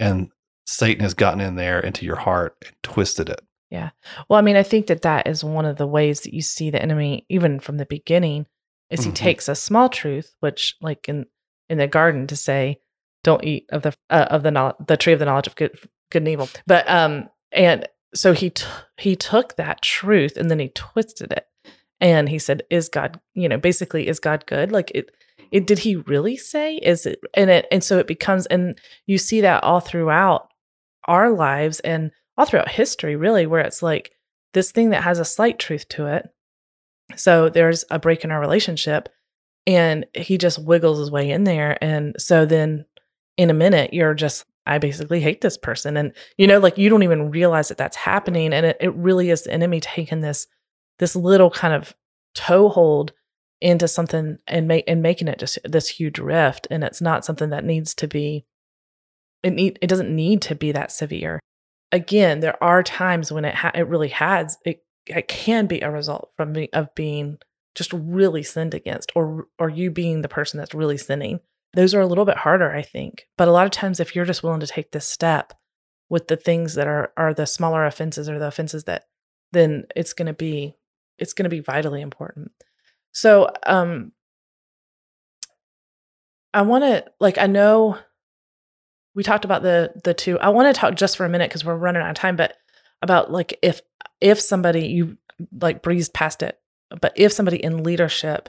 and 0.00 0.30
Satan 0.66 1.02
has 1.02 1.14
gotten 1.14 1.40
in 1.40 1.56
there 1.56 1.80
into 1.80 2.04
your 2.04 2.16
heart 2.16 2.56
and 2.64 2.72
twisted 2.82 3.28
it. 3.28 3.40
Yeah. 3.70 3.90
Well, 4.28 4.38
I 4.38 4.42
mean, 4.42 4.56
I 4.56 4.62
think 4.62 4.86
that 4.86 5.02
that 5.02 5.26
is 5.26 5.42
one 5.44 5.64
of 5.64 5.76
the 5.76 5.86
ways 5.86 6.20
that 6.22 6.32
you 6.34 6.42
see 6.42 6.70
the 6.70 6.80
enemy, 6.80 7.26
even 7.28 7.58
from 7.60 7.76
the 7.78 7.86
beginning, 7.86 8.46
is 8.90 9.04
he 9.04 9.10
Mhm. 9.10 9.14
takes 9.14 9.48
a 9.48 9.54
small 9.54 9.88
truth, 9.88 10.34
which, 10.40 10.76
like 10.80 11.08
in 11.08 11.26
in 11.70 11.76
the 11.78 11.86
garden, 11.86 12.26
to 12.26 12.34
say, 12.36 12.80
"Don't 13.24 13.44
eat 13.44 13.66
of 13.70 13.82
the 13.82 13.94
uh, 14.08 14.26
of 14.30 14.42
the 14.42 14.50
knowl- 14.50 14.76
the 14.86 14.96
tree 14.96 15.12
of 15.12 15.18
the 15.18 15.26
knowledge 15.26 15.46
of 15.46 15.54
good 15.56 15.78
good 16.10 16.22
and 16.22 16.28
evil," 16.28 16.48
but 16.66 16.88
um, 16.88 17.28
and 17.52 17.86
so 18.14 18.32
he 18.32 18.50
t- 18.50 18.66
he 18.98 19.16
took 19.16 19.56
that 19.56 19.82
truth 19.82 20.36
and 20.36 20.50
then 20.50 20.58
he 20.58 20.68
twisted 20.68 21.32
it, 21.32 21.46
and 22.00 22.28
he 22.28 22.38
said, 22.38 22.62
"Is 22.70 22.88
God, 22.88 23.20
you 23.34 23.48
know, 23.48 23.58
basically, 23.58 24.08
is 24.08 24.20
God 24.20 24.46
good? 24.46 24.72
Like 24.72 24.90
it." 24.94 25.10
It, 25.50 25.66
did 25.66 25.78
he 25.78 25.96
really 25.96 26.36
say 26.36 26.76
is 26.76 27.06
it 27.06 27.20
and 27.32 27.48
it 27.48 27.66
and 27.72 27.82
so 27.82 27.98
it 27.98 28.06
becomes 28.06 28.44
and 28.48 28.78
you 29.06 29.16
see 29.16 29.40
that 29.40 29.64
all 29.64 29.80
throughout 29.80 30.50
our 31.04 31.30
lives 31.30 31.80
and 31.80 32.10
all 32.36 32.44
throughout 32.44 32.68
history, 32.68 33.16
really, 33.16 33.46
where 33.46 33.62
it's 33.62 33.82
like 33.82 34.12
this 34.54 34.70
thing 34.70 34.90
that 34.90 35.02
has 35.02 35.18
a 35.18 35.24
slight 35.24 35.58
truth 35.58 35.88
to 35.88 36.06
it. 36.06 36.28
So 37.16 37.48
there's 37.48 37.84
a 37.90 37.98
break 37.98 38.24
in 38.24 38.30
our 38.30 38.40
relationship, 38.40 39.08
and 39.66 40.06
he 40.14 40.38
just 40.38 40.62
wiggles 40.62 40.98
his 40.98 41.10
way 41.10 41.30
in 41.30 41.44
there. 41.44 41.82
And 41.82 42.14
so 42.18 42.46
then 42.46 42.84
in 43.36 43.50
a 43.50 43.54
minute, 43.54 43.92
you're 43.92 44.14
just, 44.14 44.44
I 44.68 44.78
basically 44.78 45.20
hate 45.20 45.40
this 45.40 45.56
person. 45.56 45.96
And, 45.96 46.12
you 46.36 46.46
know, 46.46 46.58
like 46.58 46.78
you 46.78 46.88
don't 46.88 47.02
even 47.02 47.30
realize 47.30 47.68
that 47.68 47.78
that's 47.78 47.96
happening. 47.96 48.52
And 48.52 48.66
it, 48.66 48.76
it 48.80 48.94
really 48.94 49.30
is 49.30 49.44
the 49.44 49.52
enemy 49.52 49.80
taking 49.80 50.20
this, 50.20 50.46
this 50.98 51.16
little 51.16 51.50
kind 51.50 51.74
of 51.74 51.94
toehold 52.34 53.12
into 53.60 53.88
something 53.88 54.38
and 54.46 54.68
make 54.68 54.84
and 54.86 55.02
making 55.02 55.26
it 55.26 55.40
just 55.40 55.58
this 55.64 55.88
huge 55.88 56.20
rift 56.20 56.68
and 56.70 56.84
it's 56.84 57.00
not 57.00 57.24
something 57.24 57.50
that 57.50 57.64
needs 57.64 57.92
to 57.92 58.06
be 58.06 58.44
it 59.42 59.52
need 59.52 59.76
it 59.82 59.88
doesn't 59.88 60.14
need 60.14 60.40
to 60.40 60.54
be 60.54 60.70
that 60.70 60.92
severe 60.92 61.40
again, 61.92 62.40
there 62.40 62.62
are 62.62 62.82
times 62.82 63.32
when 63.32 63.44
it 63.44 63.54
ha- 63.54 63.72
it 63.74 63.88
really 63.88 64.08
has 64.08 64.58
it 64.64 64.82
it 65.06 65.28
can 65.28 65.66
be 65.66 65.80
a 65.80 65.90
result 65.90 66.30
from 66.36 66.52
be- 66.52 66.72
of 66.72 66.94
being 66.94 67.38
just 67.74 67.92
really 67.92 68.42
sinned 68.42 68.74
against, 68.74 69.12
or 69.14 69.46
or 69.58 69.68
you 69.68 69.90
being 69.90 70.22
the 70.22 70.28
person 70.28 70.58
that's 70.58 70.74
really 70.74 70.98
sinning. 70.98 71.40
Those 71.74 71.94
are 71.94 72.00
a 72.00 72.06
little 72.06 72.24
bit 72.24 72.38
harder, 72.38 72.74
I 72.74 72.82
think. 72.82 73.26
But 73.36 73.48
a 73.48 73.52
lot 73.52 73.66
of 73.66 73.72
times, 73.72 74.00
if 74.00 74.14
you're 74.14 74.24
just 74.24 74.42
willing 74.42 74.60
to 74.60 74.66
take 74.66 74.90
this 74.90 75.06
step 75.06 75.52
with 76.08 76.28
the 76.28 76.36
things 76.36 76.74
that 76.74 76.86
are 76.86 77.12
are 77.16 77.34
the 77.34 77.46
smaller 77.46 77.84
offenses 77.84 78.28
or 78.28 78.38
the 78.38 78.46
offenses 78.46 78.84
that, 78.84 79.04
then 79.52 79.84
it's 79.94 80.12
going 80.12 80.26
to 80.26 80.32
be 80.32 80.74
it's 81.18 81.32
going 81.32 81.44
to 81.44 81.50
be 81.50 81.60
vitally 81.60 82.00
important. 82.00 82.52
So, 83.12 83.50
um, 83.66 84.12
I 86.54 86.62
want 86.62 86.84
to 86.84 87.04
like 87.20 87.38
I 87.38 87.46
know 87.46 87.98
we 89.14 89.22
talked 89.22 89.44
about 89.44 89.62
the 89.62 89.92
the 90.04 90.14
two. 90.14 90.38
I 90.38 90.48
want 90.48 90.74
to 90.74 90.78
talk 90.78 90.94
just 90.94 91.16
for 91.16 91.26
a 91.26 91.28
minute 91.28 91.50
because 91.50 91.64
we're 91.64 91.76
running 91.76 92.02
out 92.02 92.10
of 92.10 92.16
time, 92.16 92.36
but 92.36 92.54
about 93.02 93.30
like 93.30 93.58
if 93.62 93.80
if 94.20 94.40
somebody 94.40 94.86
you 94.86 95.18
like 95.60 95.82
breezed 95.82 96.14
past 96.14 96.42
it, 96.42 96.58
but 97.00 97.12
if 97.16 97.32
somebody 97.32 97.62
in 97.62 97.82
leadership 97.82 98.48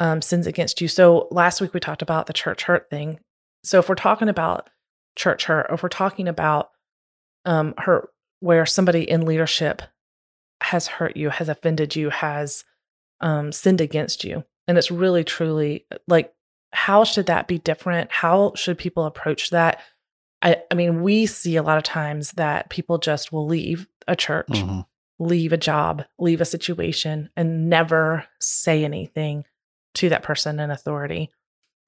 um, 0.00 0.22
sins 0.22 0.46
against 0.46 0.80
you. 0.80 0.88
So 0.88 1.28
last 1.30 1.60
week 1.60 1.74
we 1.74 1.80
talked 1.80 2.02
about 2.02 2.26
the 2.26 2.32
church 2.32 2.62
hurt 2.64 2.88
thing. 2.90 3.18
So 3.64 3.78
if 3.78 3.88
we're 3.88 3.94
talking 3.96 4.28
about 4.28 4.70
church 5.16 5.44
hurt, 5.44 5.66
or 5.68 5.74
if 5.74 5.82
we're 5.82 5.88
talking 5.88 6.28
about 6.28 6.70
um, 7.44 7.74
hurt 7.78 8.10
where 8.40 8.66
somebody 8.66 9.08
in 9.08 9.26
leadership 9.26 9.82
has 10.60 10.86
hurt 10.86 11.16
you, 11.16 11.30
has 11.30 11.48
offended 11.48 11.96
you, 11.96 12.10
has 12.10 12.64
um, 13.20 13.50
sinned 13.52 13.80
against 13.80 14.24
you, 14.24 14.44
and 14.66 14.78
it's 14.78 14.90
really 14.90 15.24
truly 15.24 15.86
like 16.06 16.32
how 16.72 17.02
should 17.02 17.26
that 17.26 17.48
be 17.48 17.58
different? 17.58 18.12
How 18.12 18.52
should 18.54 18.76
people 18.78 19.04
approach 19.06 19.50
that? 19.50 19.80
I, 20.42 20.62
I 20.70 20.74
mean, 20.74 21.02
we 21.02 21.26
see 21.26 21.56
a 21.56 21.62
lot 21.62 21.78
of 21.78 21.82
times 21.82 22.32
that 22.32 22.68
people 22.68 22.98
just 22.98 23.32
will 23.32 23.46
leave 23.46 23.88
a 24.06 24.14
church, 24.14 24.48
Mhm. 24.48 24.86
leave 25.18 25.52
a 25.52 25.56
job, 25.56 26.04
leave 26.18 26.40
a 26.40 26.44
situation, 26.44 27.30
and 27.36 27.68
never 27.68 28.26
say 28.40 28.84
anything 28.84 29.44
to 29.98 30.08
that 30.08 30.22
person 30.22 30.60
in 30.60 30.70
authority. 30.70 31.30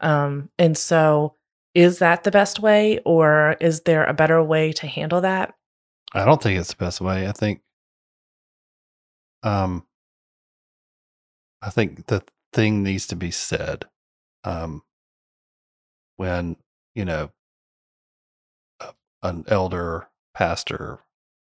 Um, 0.01 0.51
and 0.59 0.77
so, 0.77 1.35
is 1.75 1.99
that 2.01 2.25
the 2.25 2.31
best 2.31 2.61
way, 2.61 2.99
or 3.05 3.57
is 3.61 3.83
there 3.83 4.05
a 4.05 4.15
better 4.15 4.43
way 4.43 4.73
to 4.73 4.87
handle 4.87 5.21
that? 5.21 5.55
I 6.13 6.25
don't 6.25 6.43
think 6.43 6.59
it's 6.59 6.71
the 6.71 6.85
best 6.85 7.01
way. 7.01 7.29
I 7.29 7.33
think, 7.33 7.61
um, 9.43 9.87
I 11.63 11.71
think 11.71 12.07
the 12.07 12.25
thing 12.53 12.83
needs 12.83 13.07
to 13.09 13.17
be 13.17 13.31
said, 13.31 13.85
um, 14.43 14.83
when 16.17 16.57
you 16.95 17.05
know, 17.05 17.31
a, 18.81 18.93
an 19.23 19.45
elder, 19.49 20.09
pastor, 20.35 21.01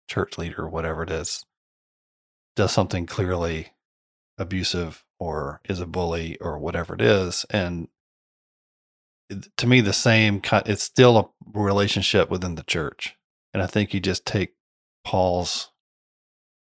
church 0.08 0.38
leader, 0.38 0.68
whatever 0.68 1.02
it 1.02 1.10
is, 1.10 1.44
does 2.54 2.72
something 2.72 3.06
clearly 3.06 3.72
abusive 4.38 5.04
or 5.18 5.60
is 5.64 5.80
a 5.80 5.86
bully 5.86 6.36
or 6.40 6.58
whatever 6.58 6.94
it 6.94 7.00
is, 7.00 7.44
and 7.50 7.88
to 9.56 9.66
me, 9.66 9.80
the 9.80 9.92
same 9.92 10.40
kind. 10.40 10.62
It's 10.66 10.82
still 10.82 11.18
a 11.18 11.58
relationship 11.58 12.30
within 12.30 12.54
the 12.54 12.62
church, 12.62 13.16
and 13.52 13.62
I 13.62 13.66
think 13.66 13.92
you 13.92 14.00
just 14.00 14.24
take 14.24 14.54
Paul's 15.04 15.70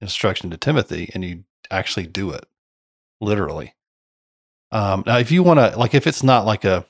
instruction 0.01 0.51
to 0.51 0.57
Timothy 0.57 1.11
and 1.14 1.25
you 1.25 1.45
actually 1.71 2.07
do 2.07 2.31
it 2.31 2.47
literally. 3.21 3.75
Um, 4.71 5.05
now, 5.07 5.19
if 5.19 5.31
you 5.31 5.43
want 5.43 5.61
to, 5.61 5.79
like, 5.79 5.95
if 5.95 6.07
it's 6.07 6.23
not 6.23 6.45
like 6.45 6.64
a, 6.64 6.85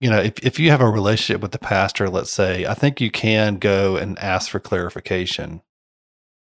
you 0.00 0.10
know, 0.10 0.18
if, 0.18 0.38
if 0.44 0.58
you 0.58 0.70
have 0.70 0.80
a 0.80 0.90
relationship 0.90 1.40
with 1.40 1.52
the 1.52 1.58
pastor, 1.58 2.08
let's 2.08 2.32
say, 2.32 2.66
I 2.66 2.74
think 2.74 3.00
you 3.00 3.10
can 3.10 3.56
go 3.56 3.96
and 3.96 4.18
ask 4.18 4.50
for 4.50 4.60
clarification. 4.60 5.62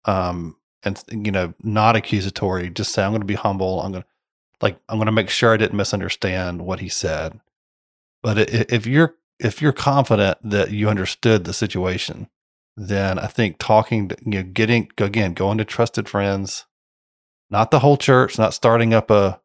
Um, 0.06 0.56
and, 0.84 1.04
you 1.10 1.32
know, 1.32 1.54
not 1.62 1.96
accusatory, 1.96 2.70
just 2.70 2.92
say, 2.92 3.04
I'm 3.04 3.12
going 3.12 3.22
to 3.22 3.26
be 3.26 3.36
humble. 3.36 3.82
I'm 3.82 3.92
going 3.92 4.04
to, 4.04 4.08
like, 4.62 4.80
I'm 4.90 4.98
going 4.98 5.06
to 5.08 5.12
make 5.12 5.30
sure 5.30 5.54
I 5.54 5.58
didn't 5.58 5.78
misunderstand 5.78 6.62
what 6.62 6.80
he 6.80 6.90
said. 6.90 7.40
But 8.24 8.38
if 8.38 8.86
you're, 8.86 9.16
if 9.40 9.62
you're 9.62 9.74
confident 9.74 10.38
that 10.44 10.72
you 10.72 10.90
understood 10.90 11.44
the 11.44 11.54
situation, 11.54 12.30
then 12.78 13.20
I 13.20 13.28
think 13.28 13.58
talking, 13.58 14.10
to, 14.10 14.18
you 14.26 14.44
know, 14.44 14.44
getting 14.44 14.90
again, 14.98 15.34
going 15.34 15.58
to 15.58 15.66
trusted 15.66 16.08
friends, 16.08 16.66
not 17.50 17.72
the 17.72 17.80
whole 17.80 17.98
church, 17.98 18.38
not 18.38 18.54
starting 18.54 18.94
up 18.94 19.12
a, 19.12 19.42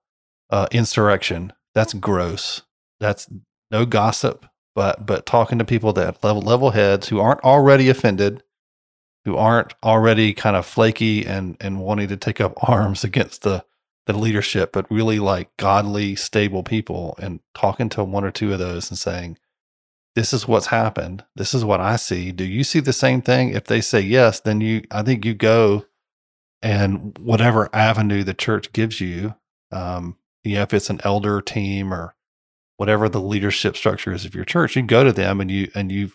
a 0.50 0.68
insurrection. 0.70 1.52
That's 1.74 1.92
gross. 1.92 2.62
That's 3.00 3.28
no 3.70 3.84
gossip, 3.84 4.46
but 4.74 5.04
but 5.04 5.26
talking 5.26 5.58
to 5.58 5.64
people 5.64 5.92
that 5.94 6.22
level 6.22 6.40
level 6.40 6.70
heads 6.70 7.08
who 7.08 7.20
aren't 7.20 7.42
already 7.42 7.88
offended, 7.88 8.42
who 9.26 9.36
aren't 9.36 9.74
already 9.82 10.32
kind 10.32 10.54
of 10.54 10.64
flaky 10.64 11.26
and 11.26 11.56
and 11.60 11.80
wanting 11.80 12.06
to 12.06 12.16
take 12.16 12.40
up 12.40 12.54
arms 12.68 13.04
against 13.04 13.42
the 13.42 13.64
the 14.06 14.16
leadership, 14.16 14.72
but 14.72 14.88
really 14.88 15.18
like 15.18 15.50
godly, 15.56 16.14
stable 16.14 16.62
people, 16.62 17.18
and 17.20 17.40
talking 17.52 17.88
to 17.88 18.04
one 18.04 18.24
or 18.24 18.30
two 18.30 18.52
of 18.52 18.60
those 18.60 18.88
and 18.88 18.96
saying, 18.96 19.36
"This 20.14 20.32
is 20.32 20.46
what's 20.46 20.68
happened. 20.68 21.24
This 21.34 21.54
is 21.54 21.64
what 21.64 21.80
I 21.80 21.96
see. 21.96 22.30
Do 22.30 22.44
you 22.44 22.62
see 22.62 22.78
the 22.78 22.92
same 22.92 23.20
thing?" 23.20 23.50
If 23.50 23.64
they 23.64 23.80
say 23.80 24.00
yes, 24.00 24.38
then 24.38 24.60
you, 24.60 24.84
I 24.92 25.02
think 25.02 25.24
you 25.24 25.34
go 25.34 25.86
and 26.62 27.18
whatever 27.18 27.68
avenue 27.72 28.22
the 28.22 28.32
church 28.32 28.72
gives 28.72 29.00
you, 29.00 29.34
um, 29.72 30.16
you 30.44 30.54
know, 30.54 30.62
if 30.62 30.72
it's 30.72 30.88
an 30.88 31.00
elder 31.02 31.40
team 31.42 31.92
or 31.92 32.14
whatever 32.76 33.08
the 33.08 33.20
leadership 33.20 33.76
structure 33.76 34.12
is 34.12 34.24
of 34.24 34.36
your 34.36 34.44
church, 34.44 34.76
you 34.76 34.82
go 34.82 35.02
to 35.02 35.12
them 35.12 35.40
and 35.40 35.50
you 35.50 35.68
and 35.74 35.90
you 35.90 36.12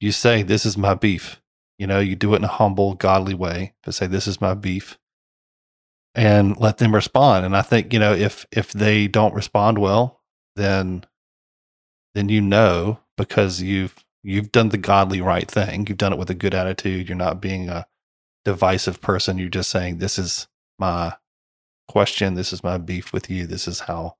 you 0.00 0.10
say, 0.10 0.42
"This 0.42 0.66
is 0.66 0.76
my 0.76 0.94
beef." 0.94 1.40
You 1.82 1.88
know, 1.88 1.98
you 1.98 2.14
do 2.14 2.32
it 2.32 2.36
in 2.36 2.44
a 2.44 2.46
humble, 2.46 2.94
godly 2.94 3.34
way, 3.34 3.74
but 3.82 3.92
say, 3.92 4.06
"This 4.06 4.28
is 4.28 4.40
my 4.40 4.54
beef," 4.54 5.00
and 6.14 6.56
let 6.56 6.78
them 6.78 6.94
respond. 6.94 7.44
And 7.44 7.56
I 7.56 7.62
think 7.62 7.92
you 7.92 7.98
know 7.98 8.12
if 8.12 8.46
if 8.52 8.72
they 8.72 9.08
don't 9.08 9.34
respond 9.34 9.78
well, 9.78 10.20
then 10.54 11.04
then 12.14 12.28
you 12.28 12.40
know 12.40 13.00
because 13.16 13.62
you've 13.62 13.96
you've 14.22 14.52
done 14.52 14.68
the 14.68 14.78
godly 14.78 15.20
right 15.20 15.50
thing. 15.50 15.88
You've 15.88 15.98
done 15.98 16.12
it 16.12 16.20
with 16.20 16.30
a 16.30 16.34
good 16.34 16.54
attitude. 16.54 17.08
You're 17.08 17.16
not 17.16 17.40
being 17.40 17.68
a 17.68 17.88
divisive 18.44 19.00
person. 19.00 19.38
You're 19.38 19.48
just 19.48 19.68
saying, 19.68 19.98
"This 19.98 20.20
is 20.20 20.46
my 20.78 21.16
question. 21.88 22.34
This 22.34 22.52
is 22.52 22.62
my 22.62 22.78
beef 22.78 23.12
with 23.12 23.28
you. 23.28 23.44
This 23.44 23.66
is 23.66 23.80
how." 23.80 24.18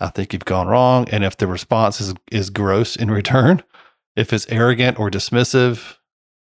I 0.00 0.08
think 0.08 0.34
you've 0.34 0.44
gone 0.44 0.66
wrong. 0.66 1.08
And 1.08 1.24
if 1.24 1.34
the 1.38 1.46
response 1.46 1.98
is, 1.98 2.12
is 2.30 2.50
gross 2.50 2.94
in 2.94 3.10
return, 3.10 3.62
if 4.16 4.34
it's 4.34 4.46
arrogant 4.50 4.98
or 4.98 5.10
dismissive, 5.10 5.96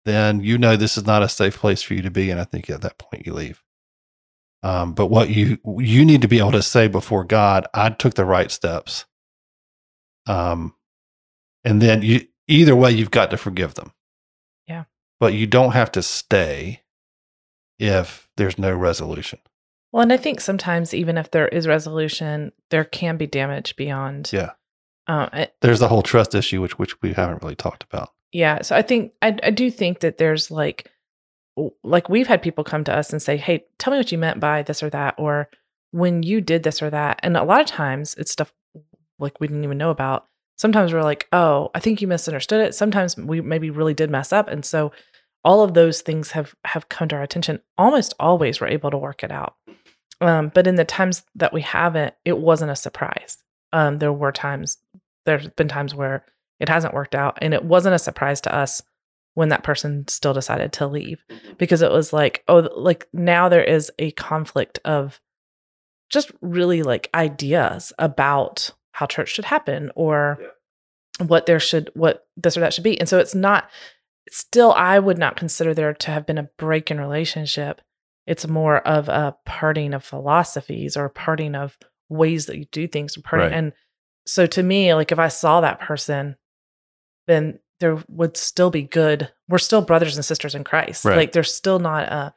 then 0.05 0.41
you 0.41 0.59
know 0.59 0.77
this 0.77 0.97
is 0.97 1.07
not 1.07 1.23
a 1.23 1.29
safe 1.29 1.57
place 1.59 1.83
for 1.83 1.95
you 1.95 2.03
to 2.03 2.11
be. 2.11 2.31
And 2.31 2.41
I 2.41 2.45
think 2.45 2.69
at 2.71 2.81
that 2.83 2.99
point 2.99 3.27
you 3.27 3.33
leave. 3.35 3.63
Um, 4.63 4.93
but 4.95 5.07
what 5.07 5.29
you 5.31 5.59
you 5.79 6.05
need 6.05 6.23
to 6.23 6.29
be 6.29 6.39
able 6.39 6.53
to 6.53 6.63
say 6.63 6.89
before 6.89 7.25
God, 7.25 7.67
I 7.75 7.91
took 7.91 8.15
the 8.15 8.25
right 8.25 8.51
steps. 8.51 9.05
Um, 10.27 10.75
and 11.65 11.81
then 11.81 12.03
you 12.03 12.27
either 12.49 12.75
way, 12.77 12.91
you've 12.91 13.11
got 13.11 13.31
to 13.31 13.37
forgive 13.37 13.75
them. 13.75 13.93
Yeah. 14.67 14.85
But 15.21 15.35
you 15.35 15.47
don't 15.47 15.73
have 15.73 15.93
to 15.93 16.03
stay 16.03 16.83
if 17.79 18.29
there's 18.37 18.59
no 18.59 18.75
resolution. 18.75 19.39
Well, 19.93 20.03
and 20.03 20.13
I 20.13 20.17
think 20.17 20.41
sometimes 20.41 20.93
even 20.93 21.17
if 21.17 21.31
there 21.31 21.49
is 21.49 21.67
resolution, 21.67 22.53
there 22.71 22.85
can 22.85 23.17
be 23.17 23.27
damage 23.27 23.75
beyond. 23.77 24.31
Yeah. 24.33 24.51
Uh, 25.07 25.29
it- 25.33 25.55
There's 25.63 25.79
the 25.81 25.89
whole 25.89 26.03
trust 26.03 26.35
issue, 26.35 26.61
which 26.61 26.79
which 26.79 27.01
we 27.01 27.13
haven't 27.15 27.43
really 27.43 27.57
talked 27.57 27.85
about. 27.85 28.11
Yeah. 28.33 28.63
So 28.63 28.77
I 28.77 28.83
think 28.83 29.13
I, 29.23 29.37
I 29.43 29.51
do 29.51 29.71
think 29.71 30.01
that 30.01 30.19
there's 30.19 30.51
like, 30.51 30.91
like 31.83 32.09
we've 32.09 32.27
had 32.27 32.43
people 32.43 32.65
come 32.65 32.85
to 32.85 32.97
us 32.97 33.13
and 33.13 33.21
say, 33.21 33.37
"Hey, 33.37 33.65
tell 33.79 33.93
me 33.93 33.99
what 33.99 34.13
you 34.13 34.19
meant 34.19 34.41
by 34.41 34.63
this 34.63 34.83
or 34.83 34.91
that," 34.91 35.15
or 35.19 35.49
when 35.91 36.23
you 36.23 36.41
did 36.41 36.63
this 36.63 36.83
or 36.83 36.91
that. 36.91 37.21
And 37.23 37.37
a 37.37 37.45
lot 37.45 37.61
of 37.61 37.67
times 37.67 38.15
it's 38.15 38.33
stuff 38.33 38.53
like 39.19 39.41
we 39.41 39.49
didn't 39.49 39.65
even 39.65 39.79
know 39.79 39.91
about. 39.91 40.27
Sometimes 40.57 40.93
we're 40.93 41.03
like, 41.03 41.29
"Oh, 41.33 41.71
I 41.75 41.81
think 41.81 42.01
you 42.01 42.09
misunderstood 42.09 42.61
it." 42.61 42.75
Sometimes 42.75 43.17
we 43.17 43.41
maybe 43.41 43.71
really 43.71 43.95
did 43.95 44.11
mess 44.11 44.33
up, 44.33 44.49
and 44.49 44.65
so 44.65 44.93
all 45.45 45.63
of 45.63 45.75
those 45.75 46.03
things 46.03 46.33
have 46.33 46.55
have 46.65 46.89
come 46.89 47.09
to 47.09 47.17
our 47.17 47.23
attention. 47.23 47.61
Almost 47.77 48.15
always 48.21 48.61
we're 48.61 48.69
able 48.69 48.91
to 48.91 48.99
work 48.99 49.23
it 49.23 49.31
out. 49.31 49.55
Um, 50.21 50.51
but 50.53 50.67
in 50.67 50.75
the 50.75 50.85
times 50.85 51.23
that 51.37 51.53
we 51.53 51.61
haven't, 51.63 52.15
it 52.25 52.39
wasn't 52.39 52.71
a 52.71 52.77
surprise. 52.77 53.39
Um, 53.73 53.99
there 53.99 54.13
were 54.13 54.33
times, 54.33 54.79
there's 55.27 55.49
been 55.49 55.69
times 55.69 55.95
where 55.95 56.25
it 56.61 56.69
hasn't 56.69 56.95
worked 56.95 57.15
out, 57.15 57.39
and 57.41 57.55
it 57.55 57.65
wasn't 57.65 57.95
a 57.95 57.99
surprise 57.99 58.41
to 58.43 58.55
us 58.55 58.83
when 59.35 59.51
that 59.51 59.63
person 59.63 60.07
still 60.09 60.35
decided 60.35 60.73
to 60.73 60.87
leave 60.87 61.25
mm-hmm. 61.31 61.53
because 61.59 61.83
it 61.83 61.93
was 61.93 62.13
like, 62.13 62.43
oh, 62.49 62.69
like 62.77 63.07
now 63.13 63.49
there 63.49 63.63
is 63.63 63.91
a 63.99 64.11
conflict 64.13 64.81
of 64.85 65.21
just 66.11 66.33
really 66.41 66.83
like 66.83 67.09
ideas 67.15 67.93
about 67.99 68.71
how 68.93 69.07
church 69.07 69.29
should 69.29 69.45
happen 69.45 69.93
or 69.95 70.39
what 71.25 71.47
there 71.47 71.61
should, 71.61 71.91
what 71.95 72.27
this 72.37 72.57
or 72.57 72.61
that 72.61 72.75
should 72.75 72.83
be. 72.83 72.99
And 72.99 73.09
so 73.09 73.19
it's 73.19 73.35
not, 73.35 73.71
still, 74.31 74.73
I 74.73 74.99
would 74.99 75.19
not 75.19 75.37
consider 75.37 75.73
there 75.73 75.95
to 75.95 76.11
have 76.11 76.27
been 76.27 76.39
a 76.39 76.51
break 76.59 76.91
in 76.91 76.99
relationship 76.99 77.81
it's 78.29 78.47
more 78.47 78.87
of 78.87 79.09
a 79.09 79.35
parting 79.47 79.95
of 79.95 80.05
philosophies 80.05 80.99
or 80.99 81.07
a 81.07 81.11
parting 81.11 81.55
of 81.55 81.79
ways 82.11 82.45
that 82.47 82.59
you 82.59 82.67
do 82.67 82.87
things 82.87 83.17
parting 83.17 83.47
Right. 83.49 83.55
and 83.55 83.73
so 84.27 84.47
to 84.47 84.63
me 84.63 84.95
like 84.95 85.11
if 85.11 85.19
i 85.19 85.29
saw 85.29 85.61
that 85.63 85.81
person 85.81 86.37
then 87.29 87.59
there 87.81 88.03
would 88.09 88.37
still 88.37 88.71
be 88.71 88.83
good 88.83 89.31
we're 89.49 89.59
still 89.59 89.81
brothers 89.83 90.17
and 90.17 90.25
sisters 90.25 90.55
in 90.57 90.65
christ 90.65 91.05
Right. 91.05 91.17
like 91.17 91.33
there's 91.33 91.55
still 91.55 91.79
not 91.79 92.09
a 92.09 92.35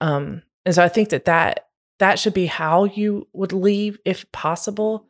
um 0.00 0.42
and 0.64 0.74
so 0.74 0.82
i 0.82 0.88
think 0.88 1.10
that 1.10 1.26
that 1.26 1.66
that 1.98 2.18
should 2.18 2.32
be 2.32 2.46
how 2.46 2.84
you 2.84 3.28
would 3.34 3.52
leave 3.52 3.98
if 4.06 4.30
possible 4.32 5.06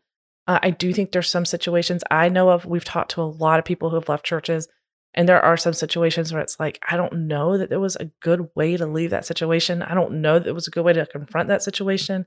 uh, 0.48 0.58
i 0.62 0.70
do 0.70 0.92
think 0.92 1.12
there's 1.12 1.30
some 1.30 1.44
situations 1.44 2.02
i 2.10 2.28
know 2.28 2.50
of 2.50 2.66
we've 2.66 2.84
talked 2.84 3.12
to 3.12 3.22
a 3.22 3.24
lot 3.24 3.60
of 3.60 3.64
people 3.64 3.90
who 3.90 3.96
have 3.96 4.08
left 4.08 4.26
churches 4.26 4.66
and 5.14 5.28
there 5.28 5.44
are 5.44 5.56
some 5.56 5.72
situations 5.72 6.32
where 6.32 6.40
it's 6.40 6.60
like, 6.60 6.78
I 6.88 6.96
don't 6.96 7.26
know 7.26 7.58
that 7.58 7.68
there 7.68 7.80
was 7.80 7.96
a 7.96 8.04
good 8.20 8.48
way 8.54 8.76
to 8.76 8.86
leave 8.86 9.10
that 9.10 9.26
situation. 9.26 9.82
I 9.82 9.94
don't 9.94 10.20
know 10.20 10.38
that 10.38 10.48
it 10.48 10.54
was 10.54 10.68
a 10.68 10.70
good 10.70 10.84
way 10.84 10.92
to 10.92 11.04
confront 11.04 11.48
that 11.48 11.64
situation. 11.64 12.26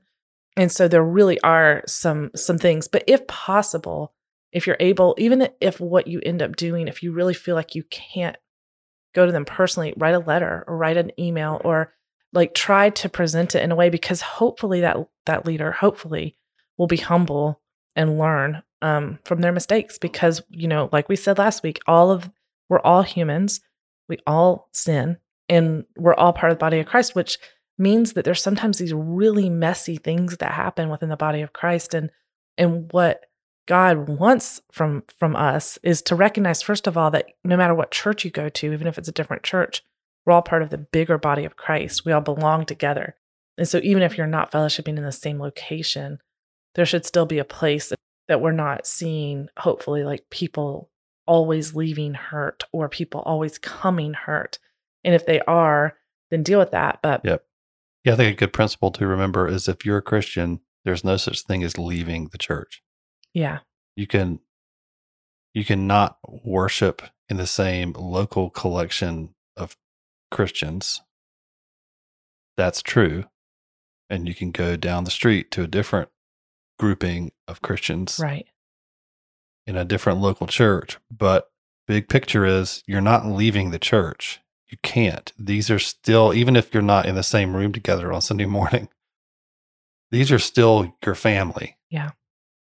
And 0.54 0.70
so 0.70 0.86
there 0.86 1.02
really 1.02 1.40
are 1.40 1.82
some 1.86 2.30
some 2.36 2.58
things. 2.58 2.86
But 2.86 3.04
if 3.06 3.26
possible, 3.26 4.12
if 4.54 4.66
you're 4.66 4.76
able, 4.78 5.16
even 5.18 5.48
if 5.60 5.80
what 5.80 6.06
you 6.06 6.20
end 6.24 6.40
up 6.40 6.54
doing, 6.54 6.86
if 6.86 7.02
you 7.02 7.12
really 7.12 7.34
feel 7.34 7.56
like 7.56 7.74
you 7.74 7.82
can't 7.90 8.36
go 9.12 9.26
to 9.26 9.32
them 9.32 9.44
personally, 9.44 9.92
write 9.96 10.14
a 10.14 10.20
letter 10.20 10.64
or 10.66 10.76
write 10.76 10.96
an 10.96 11.10
email 11.18 11.60
or 11.64 11.92
like 12.32 12.54
try 12.54 12.88
to 12.90 13.08
present 13.08 13.54
it 13.54 13.62
in 13.62 13.72
a 13.72 13.76
way 13.76 13.90
because 13.90 14.20
hopefully 14.20 14.80
that 14.80 14.96
that 15.26 15.44
leader, 15.44 15.72
hopefully, 15.72 16.36
will 16.78 16.86
be 16.86 16.96
humble 16.96 17.60
and 17.96 18.18
learn 18.18 18.62
um, 18.80 19.18
from 19.24 19.40
their 19.40 19.52
mistakes 19.52 19.98
because 19.98 20.40
you 20.50 20.68
know, 20.68 20.88
like 20.92 21.08
we 21.08 21.16
said 21.16 21.36
last 21.36 21.64
week, 21.64 21.80
all 21.88 22.12
of 22.12 22.30
we're 22.68 22.80
all 22.80 23.02
humans. 23.02 23.60
We 24.08 24.18
all 24.26 24.68
sin 24.72 25.16
and 25.48 25.84
we're 25.96 26.14
all 26.14 26.32
part 26.32 26.52
of 26.52 26.58
the 26.58 26.64
body 26.64 26.78
of 26.78 26.86
Christ, 26.86 27.14
which 27.14 27.38
means 27.76 28.12
that 28.12 28.24
there's 28.24 28.42
sometimes 28.42 28.78
these 28.78 28.92
really 28.94 29.50
messy 29.50 29.96
things 29.96 30.36
that 30.36 30.52
happen 30.52 30.90
within 30.90 31.08
the 31.08 31.16
body 31.16 31.40
of 31.40 31.52
Christ. 31.52 31.92
And 31.94 32.10
and 32.56 32.92
what 32.92 33.24
God 33.66 34.08
wants 34.08 34.60
from 34.70 35.04
from 35.18 35.34
us 35.34 35.78
is 35.82 36.02
to 36.02 36.14
recognize, 36.14 36.62
first 36.62 36.86
of 36.86 36.96
all, 36.96 37.10
that 37.12 37.26
no 37.44 37.56
matter 37.56 37.74
what 37.74 37.90
church 37.90 38.24
you 38.24 38.30
go 38.30 38.48
to, 38.48 38.72
even 38.72 38.86
if 38.86 38.98
it's 38.98 39.08
a 39.08 39.12
different 39.12 39.42
church, 39.42 39.82
we're 40.24 40.32
all 40.32 40.42
part 40.42 40.62
of 40.62 40.70
the 40.70 40.78
bigger 40.78 41.18
body 41.18 41.44
of 41.44 41.56
Christ. 41.56 42.04
We 42.04 42.12
all 42.12 42.20
belong 42.20 42.66
together. 42.66 43.16
And 43.56 43.68
so 43.68 43.80
even 43.82 44.02
if 44.02 44.18
you're 44.18 44.26
not 44.26 44.50
fellowshipping 44.50 44.96
in 44.96 45.04
the 45.04 45.12
same 45.12 45.38
location, 45.38 46.18
there 46.74 46.86
should 46.86 47.06
still 47.06 47.26
be 47.26 47.38
a 47.38 47.44
place 47.44 47.92
that, 48.26 48.40
we're 48.40 48.52
not 48.52 48.86
seeing, 48.86 49.48
hopefully, 49.58 50.02
like 50.02 50.28
people 50.30 50.90
always 51.26 51.74
leaving 51.74 52.14
hurt 52.14 52.64
or 52.72 52.88
people 52.88 53.20
always 53.20 53.58
coming 53.58 54.14
hurt. 54.14 54.58
And 55.04 55.14
if 55.14 55.26
they 55.26 55.40
are, 55.42 55.96
then 56.30 56.42
deal 56.42 56.58
with 56.58 56.72
that. 56.72 57.00
But 57.02 57.20
Yeah. 57.24 57.36
Yeah, 58.02 58.14
I 58.14 58.16
think 58.16 58.32
a 58.36 58.38
good 58.38 58.52
principle 58.52 58.90
to 58.92 59.06
remember 59.06 59.48
is 59.48 59.68
if 59.68 59.86
you're 59.86 59.98
a 59.98 60.02
Christian, 60.02 60.60
there's 60.84 61.04
no 61.04 61.16
such 61.16 61.42
thing 61.42 61.62
as 61.62 61.78
leaving 61.78 62.28
the 62.28 62.38
church. 62.38 62.82
Yeah, 63.34 63.58
You 63.96 64.06
can 64.06 64.40
you 65.52 65.64
cannot 65.64 66.18
worship 66.44 67.02
in 67.28 67.36
the 67.36 67.46
same 67.46 67.92
local 67.92 68.50
collection 68.50 69.34
of 69.56 69.76
Christians. 70.30 71.00
That's 72.56 72.82
true. 72.82 73.24
And 74.10 74.28
you 74.28 74.34
can 74.34 74.50
go 74.50 74.76
down 74.76 75.04
the 75.04 75.10
street 75.10 75.50
to 75.52 75.62
a 75.62 75.68
different 75.68 76.10
grouping 76.78 77.32
of 77.46 77.62
Christians 77.62 78.20
right. 78.22 78.46
in 79.66 79.76
a 79.76 79.84
different 79.84 80.20
local 80.20 80.46
church. 80.46 80.98
But 81.10 81.50
big 81.86 82.08
picture 82.08 82.44
is 82.44 82.82
you're 82.86 83.00
not 83.00 83.26
leaving 83.26 83.70
the 83.70 83.78
church. 83.78 84.40
You 84.68 84.78
can't. 84.82 85.32
These 85.38 85.70
are 85.70 85.78
still, 85.78 86.34
even 86.34 86.56
if 86.56 86.74
you're 86.74 86.82
not 86.82 87.06
in 87.06 87.14
the 87.14 87.22
same 87.22 87.54
room 87.54 87.72
together 87.72 88.12
on 88.12 88.20
Sunday 88.20 88.46
morning, 88.46 88.88
these 90.10 90.32
are 90.32 90.38
still 90.38 90.96
your 91.04 91.14
family. 91.14 91.76
Yeah. 91.90 92.10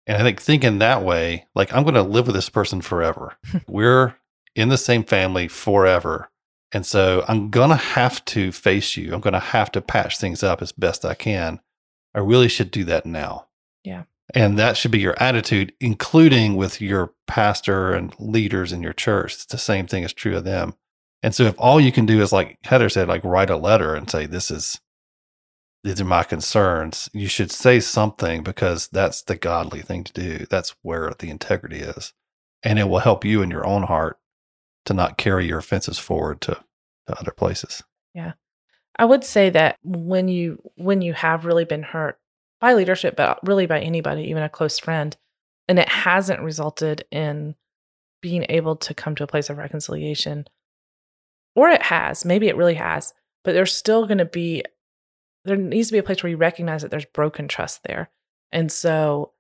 And 0.07 0.17
I 0.19 0.23
think 0.23 0.41
thinking 0.41 0.79
that 0.79 1.03
way, 1.03 1.47
like 1.55 1.73
I'm 1.73 1.83
going 1.83 1.95
to 1.95 2.03
live 2.03 2.27
with 2.27 2.37
this 2.37 2.49
person 2.49 2.81
forever. 2.81 3.37
We're 3.69 4.17
in 4.55 4.69
the 4.69 4.79
same 4.79 5.05
family 5.05 5.49
forever. 5.49 6.31
And 6.73 6.85
so 6.85 7.25
I'm 7.29 7.51
going 7.51 7.71
to 7.71 7.77
have 7.77 8.25
to 8.27 8.53
face 8.53 8.97
you. 8.97 9.15
I'm 9.15 9.21
going 9.21 9.35
to 9.35 9.39
have 9.39 9.71
to 9.73 9.81
patch 9.81 10.19
things 10.19 10.43
up 10.43 10.61
as 10.61 10.73
best 10.73 11.05
I 11.05 11.15
can. 11.15 11.61
I 12.15 12.19
really 12.19 12.49
should 12.49 12.71
do 12.71 12.85
that 12.85 13.07
now. 13.07 13.47
Yeah. 13.85 14.05
And 14.35 14.59
that 14.59 14.77
should 14.77 14.91
be 14.91 15.01
your 15.01 15.21
attitude, 15.21 15.73
including 15.81 16.57
with 16.57 16.81
your 16.81 17.13
pastor 17.27 17.93
and 17.93 18.15
leaders 18.19 18.73
in 18.73 18.83
your 18.83 18.93
church. 18.93 19.35
It's 19.35 19.47
the 19.47 19.59
same 19.59 19.87
thing 19.87 20.03
is 20.03 20.13
true 20.13 20.37
of 20.37 20.45
them. 20.45 20.75
And 21.23 21.35
so 21.35 21.45
if 21.45 21.55
all 21.59 21.81
you 21.81 21.93
can 21.93 22.07
do 22.07 22.21
is 22.21 22.33
like 22.33 22.59
Heather 22.65 22.89
said, 22.89 23.09
like 23.09 23.25
write 23.25 23.51
a 23.51 23.57
letter 23.57 23.95
and 23.95 24.11
say, 24.11 24.27
this 24.27 24.51
is, 24.51 24.81
these 25.85 26.01
are 26.01 26.07
my 26.07 26.25
concerns, 26.25 27.11
you 27.13 27.29
should 27.29 27.51
say 27.51 27.79
something 27.79 28.43
because 28.43 28.89
that's 28.89 29.23
the 29.23 29.37
godly 29.37 29.83
thing 29.83 30.03
to 30.05 30.13
do. 30.13 30.47
That's 30.49 30.75
where 30.81 31.13
the 31.19 31.29
integrity 31.29 31.81
is. 31.81 32.15
And 32.63 32.79
it 32.79 32.89
will 32.89 33.01
help 33.01 33.25
you 33.25 33.43
in 33.43 33.51
your 33.51 33.67
own 33.67 33.83
heart 33.83 34.19
to 34.87 34.95
not 34.95 35.19
carry 35.19 35.47
your 35.47 35.59
offenses 35.59 35.99
forward 35.99 36.41
to 36.43 36.59
to 37.07 37.21
other 37.21 37.33
places. 37.33 37.83
Yeah. 38.15 38.33
I 38.97 39.05
would 39.05 39.25
say 39.25 39.51
that 39.51 39.79
when 39.83 40.29
you 40.29 40.59
when 40.77 41.03
you 41.03 41.13
have 41.13 41.45
really 41.45 41.67
been 41.67 41.83
hurt 41.83 42.19
by 42.61 42.73
leadership, 42.73 43.15
but 43.15 43.39
really 43.47 43.67
by 43.67 43.81
anybody, 43.81 44.23
even 44.25 44.43
a 44.43 44.49
close 44.49 44.79
friend, 44.79 45.15
and 45.69 45.79
it 45.79 45.89
hasn't 45.89 46.41
resulted 46.41 47.05
in 47.11 47.57
being 48.23 48.47
able 48.49 48.77
to 48.77 48.95
come 48.95 49.15
to 49.17 49.25
a 49.25 49.27
place 49.29 49.51
of 49.51 49.59
reconciliation, 49.59 50.47
or 51.55 51.69
it 51.69 51.83
has, 51.83 52.25
maybe 52.25 52.49
it 52.49 52.57
really 52.57 52.75
has, 52.75 53.13
but 53.43 53.53
there's 53.53 53.75
still 53.75 54.07
going 54.07 54.19
to 54.19 54.25
be 54.25 54.65
there 55.45 55.57
needs 55.57 55.89
to 55.89 55.93
be 55.93 55.99
a 55.99 56.03
place 56.03 56.23
where 56.23 56.31
you 56.31 56.37
recognize 56.37 56.83
that 56.83 56.91
there's 56.91 57.05
broken 57.05 57.49
trust 57.49 57.83
there. 57.85 58.11
And 58.53 58.71
so 58.71 59.33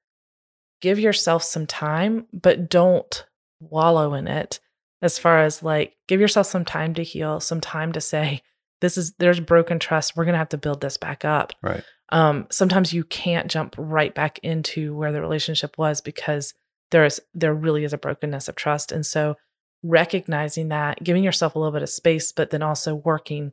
give 0.81 0.99
yourself 0.99 1.43
some 1.43 1.67
time, 1.67 2.27
but 2.33 2.69
don't 2.69 3.25
wallow 3.61 4.15
in 4.15 4.27
it 4.27 4.61
as 5.03 5.19
far 5.19 5.41
as 5.41 5.63
like 5.63 5.97
give 6.09 6.21
yourself 6.21 6.47
some 6.47 6.65
time 6.65 6.95
to 6.95 7.03
heal, 7.03 7.41
some 7.41 7.61
time 7.61 7.93
to 7.93 8.01
say, 8.01 8.43
this 8.81 8.99
is 8.99 9.13
there's 9.19 9.41
broken 9.41 9.79
trust. 9.79 10.17
We're 10.17 10.25
gonna 10.25 10.39
have 10.39 10.49
to 10.51 10.59
build 10.59 10.81
this 10.81 10.97
back 10.97 11.25
up. 11.25 11.53
Right. 11.63 11.85
Um, 12.11 12.47
sometimes 12.51 12.93
you 12.93 13.05
can't 13.05 13.51
jump 13.51 13.75
right 13.79 14.15
back 14.15 14.39
into 14.43 14.95
where 14.95 15.13
the 15.13 15.21
relationship 15.21 15.79
was 15.79 16.01
because 16.01 16.55
there 16.91 17.05
is 17.05 17.21
there 17.33 17.55
really 17.55 17.85
is 17.85 17.93
a 17.93 17.99
brokenness 17.99 18.49
of 18.49 18.57
trust. 18.57 18.93
And 18.93 19.07
so 19.07 19.37
recognizing 19.83 20.69
that, 20.69 21.03
giving 21.03 21.25
yourself 21.25 21.55
a 21.55 21.59
little 21.59 21.73
bit 21.73 21.83
of 21.83 21.89
space, 21.89 22.33
but 22.33 22.51
then 22.51 22.63
also 22.63 22.95
working 22.95 23.53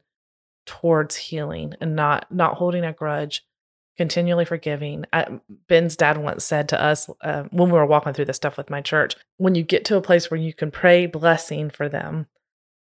towards 0.66 1.16
healing 1.16 1.74
and 1.82 1.96
not 1.96 2.32
not 2.32 2.56
holding 2.56 2.84
a 2.84 2.94
grudge 2.94 3.44
continually 3.98 4.46
forgiving. 4.46 5.06
I, 5.14 5.28
ben's 5.68 5.96
dad 5.96 6.18
once 6.18 6.44
said 6.44 6.70
to 6.70 6.82
us 6.82 7.10
uh, 7.22 7.44
when 7.52 7.70
we 7.70 7.78
were 7.78 7.86
walking 7.86 8.14
through 8.14 8.26
this 8.26 8.38
stuff 8.38 8.58
with 8.58 8.70
my 8.70 8.82
church 8.82 9.16
when 9.38 9.54
you 9.54 9.64
get 9.64 9.86
to 9.86 9.98
a 9.98 10.02
place 10.02 10.32
where 10.32 10.40
you 10.40 10.54
can 10.54 10.72
pray 10.72 11.06
blessing 11.06 11.70
for 11.70 11.88
them 11.90 12.28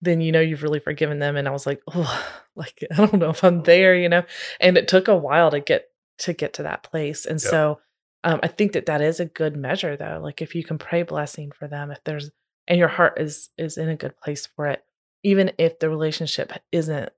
then 0.02 0.22
you 0.22 0.32
know 0.32 0.42
you've 0.42 0.62
really 0.62 0.80
forgiven 0.80 1.18
them. 1.20 1.36
And 1.36 1.48
i 1.48 1.52
was 1.52 1.66
like 1.66 1.82
oh 1.94 2.26
like 2.56 2.84
i 2.92 2.96
don't 2.96 3.14
know 3.14 3.30
if 3.32 3.44
i'm 3.44 3.64
there 3.64 3.96
you 3.96 4.10
know? 4.10 4.24
And 4.60 4.78
it 4.78 4.88
took 4.88 5.08
a 5.08 5.16
while 5.16 5.50
to 5.52 5.60
get 5.60 5.86
to 6.20 6.34
get 6.34 6.54
to 6.56 6.64
that 6.64 6.84
place. 6.84 7.26
And 7.26 7.42
Yep. 7.42 7.52
so 7.52 7.80
um, 8.24 8.40
i 8.44 8.48
think 8.48 8.74
that 8.74 8.88
that 8.88 9.02
is 9.02 9.20
a 9.20 9.26
good 9.26 9.56
measure 9.56 9.96
though 9.96 10.20
like 10.22 10.42
if 10.42 10.56
you 10.56 10.64
can 10.64 10.78
pray 10.78 11.04
blessing 11.04 11.52
for 11.52 11.68
them 11.68 11.90
if 11.92 12.04
there's 12.04 12.30
and 12.68 12.78
your 12.78 12.90
heart 12.90 13.20
is 13.20 13.50
is 13.58 13.78
in 13.78 13.90
a 13.90 13.96
good 13.96 14.18
place 14.18 14.48
for 14.56 14.68
it 14.68 14.84
even 15.24 15.52
if 15.58 15.80
the 15.80 15.90
relationship 15.90 16.52
isn't 16.72 17.10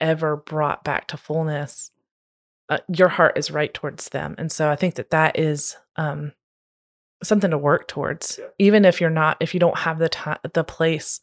ever 0.00 0.36
brought 0.36 0.84
back 0.84 1.06
to 1.08 1.16
fullness 1.16 1.90
uh, 2.68 2.78
your 2.94 3.08
heart 3.08 3.36
is 3.36 3.50
right 3.50 3.74
towards 3.74 4.08
them 4.10 4.34
and 4.38 4.50
so 4.52 4.70
i 4.70 4.76
think 4.76 4.94
that 4.94 5.10
that 5.10 5.38
is 5.38 5.76
um 5.96 6.32
something 7.22 7.50
to 7.50 7.58
work 7.58 7.86
towards 7.88 8.38
Yeah. 8.38 8.46
even 8.58 8.84
if 8.84 9.00
you're 9.00 9.10
not 9.10 9.36
if 9.40 9.52
you 9.54 9.60
don't 9.60 9.78
have 9.78 9.98
the 9.98 10.08
time 10.08 10.38
the 10.54 10.64
place 10.64 11.20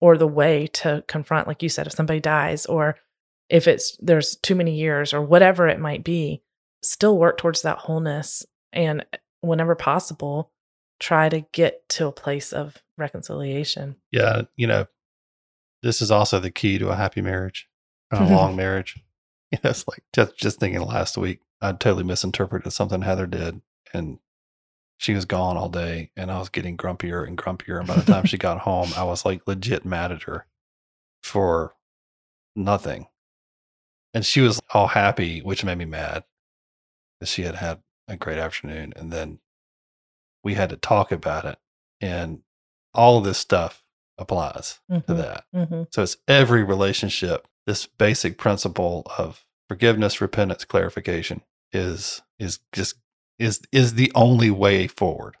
or 0.00 0.16
the 0.16 0.26
way 0.28 0.66
to 0.68 1.02
confront 1.08 1.46
like 1.48 1.62
you 1.62 1.68
said 1.68 1.86
if 1.86 1.92
somebody 1.94 2.20
dies 2.20 2.66
or 2.66 2.96
if 3.48 3.66
it's 3.66 3.96
there's 4.00 4.36
too 4.36 4.54
many 4.54 4.74
years 4.74 5.12
or 5.12 5.20
whatever 5.22 5.66
it 5.68 5.80
might 5.80 6.04
be 6.04 6.42
still 6.82 7.16
work 7.18 7.38
towards 7.38 7.62
that 7.62 7.78
wholeness 7.78 8.44
and 8.72 9.04
whenever 9.40 9.74
possible 9.74 10.50
try 11.00 11.28
to 11.28 11.40
get 11.52 11.88
to 11.88 12.06
a 12.06 12.12
place 12.12 12.52
of 12.52 12.76
reconciliation 12.96 13.96
Yeah. 14.12 14.42
You 14.56 14.68
know, 14.68 14.86
this 15.82 16.00
is 16.00 16.12
also 16.12 16.38
the 16.38 16.50
key 16.52 16.78
to 16.78 16.90
a 16.90 16.94
happy 16.96 17.20
marriage 17.20 17.68
a 18.12 18.24
long 18.24 18.56
marriage. 18.56 18.98
You 19.50 19.58
know, 19.62 19.70
it's 19.70 19.86
like 19.86 20.02
just 20.14 20.36
just 20.38 20.60
thinking 20.60 20.80
last 20.80 21.18
week, 21.18 21.40
I 21.60 21.72
totally 21.72 22.04
misinterpreted 22.04 22.72
something 22.72 23.02
Heather 23.02 23.26
did, 23.26 23.60
and 23.92 24.18
she 24.96 25.12
was 25.14 25.24
gone 25.26 25.56
all 25.58 25.68
day, 25.68 26.10
and 26.16 26.30
I 26.30 26.38
was 26.38 26.48
getting 26.48 26.76
grumpier 26.76 27.26
and 27.26 27.36
grumpier. 27.36 27.78
And 27.78 27.86
by 27.86 27.96
the 27.96 28.10
time 28.10 28.24
she 28.24 28.38
got 28.38 28.60
home, 28.60 28.92
I 28.96 29.04
was 29.04 29.24
like 29.26 29.46
legit 29.46 29.84
mad 29.84 30.10
at 30.10 30.22
her 30.22 30.46
for 31.22 31.74
nothing, 32.56 33.08
and 34.14 34.24
she 34.24 34.40
was 34.40 34.60
all 34.72 34.88
happy, 34.88 35.40
which 35.40 35.64
made 35.64 35.78
me 35.78 35.84
mad 35.84 36.24
because 37.20 37.30
she 37.30 37.42
had 37.42 37.56
had 37.56 37.82
a 38.08 38.16
great 38.16 38.38
afternoon, 38.38 38.92
and 38.96 39.12
then 39.12 39.38
we 40.44 40.54
had 40.54 40.70
to 40.70 40.76
talk 40.76 41.12
about 41.12 41.44
it, 41.44 41.58
and 42.00 42.40
all 42.94 43.18
of 43.18 43.24
this 43.24 43.38
stuff 43.38 43.84
applies 44.18 44.80
to 44.90 45.00
Mhm, 45.00 45.16
that. 45.16 45.44
mhm. 45.54 45.86
So 45.92 46.02
it's 46.02 46.16
every 46.26 46.62
relationship. 46.62 47.48
This 47.66 47.86
basic 47.86 48.38
principle 48.38 49.06
of 49.18 49.44
forgiveness, 49.68 50.20
repentance, 50.20 50.64
clarification 50.64 51.42
is 51.72 52.22
is 52.38 52.58
just 52.72 52.96
is 53.38 53.60
is 53.72 53.94
the 53.94 54.12
only 54.14 54.50
way 54.50 54.86
forward 54.86 55.36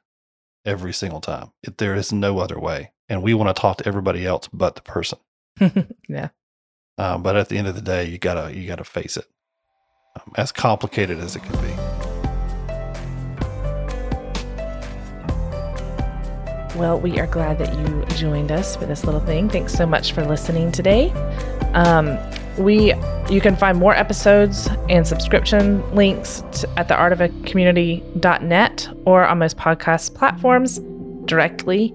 every 0.64 0.92
single 0.92 1.20
time. 1.20 1.52
It, 1.62 1.78
there 1.78 1.94
is 1.94 2.12
no 2.12 2.38
other 2.38 2.58
way, 2.58 2.92
and 3.08 3.22
we 3.22 3.34
want 3.34 3.54
to 3.54 3.60
talk 3.60 3.78
to 3.78 3.88
everybody 3.88 4.26
else 4.26 4.48
but 4.52 4.74
the 4.76 4.82
person. 4.82 5.18
yeah 6.08 6.28
Um, 6.98 7.22
but 7.22 7.36
at 7.36 7.48
the 7.48 7.58
end 7.58 7.68
of 7.68 7.74
the 7.74 7.80
day, 7.80 8.04
you 8.04 8.18
gotta 8.18 8.54
you 8.54 8.66
gotta 8.66 8.84
face 8.84 9.16
it, 9.16 9.26
um, 10.16 10.32
as 10.36 10.52
complicated 10.52 11.18
as 11.18 11.36
it 11.36 11.42
can 11.42 11.60
be. 11.60 11.91
Well, 16.76 16.98
we 16.98 17.18
are 17.18 17.26
glad 17.26 17.58
that 17.58 17.78
you 17.78 18.04
joined 18.16 18.50
us 18.50 18.76
for 18.76 18.86
this 18.86 19.04
little 19.04 19.20
thing. 19.20 19.50
Thanks 19.50 19.74
so 19.74 19.84
much 19.84 20.12
for 20.12 20.24
listening 20.24 20.72
today. 20.72 21.10
Um, 21.74 22.18
we 22.58 22.94
you 23.30 23.40
can 23.40 23.56
find 23.56 23.78
more 23.78 23.94
episodes 23.94 24.68
and 24.88 25.06
subscription 25.06 25.82
links 25.94 26.42
to, 26.52 26.68
at 26.78 26.88
theartofacommunity.net 26.88 28.88
or 29.04 29.26
on 29.26 29.38
most 29.38 29.56
podcast 29.56 30.14
platforms 30.14 30.80
directly. 31.26 31.94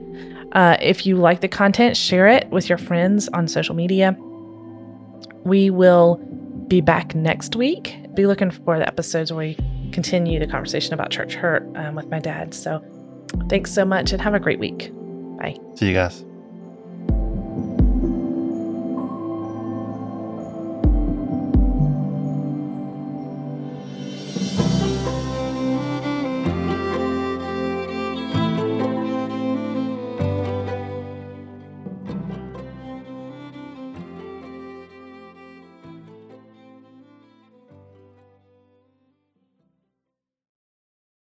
Uh, 0.54 0.78
if 0.80 1.06
you 1.06 1.16
like 1.16 1.42
the 1.42 1.48
content, 1.48 1.98
share 1.98 2.28
it 2.28 2.50
with 2.50 2.70
your 2.70 2.78
friends 2.78 3.28
on 3.30 3.48
social 3.48 3.76
media. 3.76 4.16
We 5.44 5.70
will 5.70 6.16
be 6.68 6.82
back 6.82 7.16
next 7.16 7.56
week. 7.56 7.98
Be 8.14 8.28
looking 8.28 8.52
for 8.52 8.78
the 8.78 8.88
episodes 8.88 9.32
where 9.32 9.48
we 9.48 9.58
continue 9.92 10.40
the 10.40 10.48
conversation 10.48 10.94
about 10.94 11.12
church 11.12 11.34
hurt 11.34 11.64
um, 11.76 11.96
with 11.96 12.10
my 12.10 12.20
dad. 12.20 12.54
So 12.54 12.84
Thanks 13.50 13.72
so 13.72 13.86
much 13.86 14.12
and 14.12 14.22
have 14.22 14.34
a 14.34 14.40
great 14.40 14.60
week. 14.60 14.92
Bye. 15.38 15.58
See 15.76 15.88
you 15.88 15.94
guys. 15.94 16.26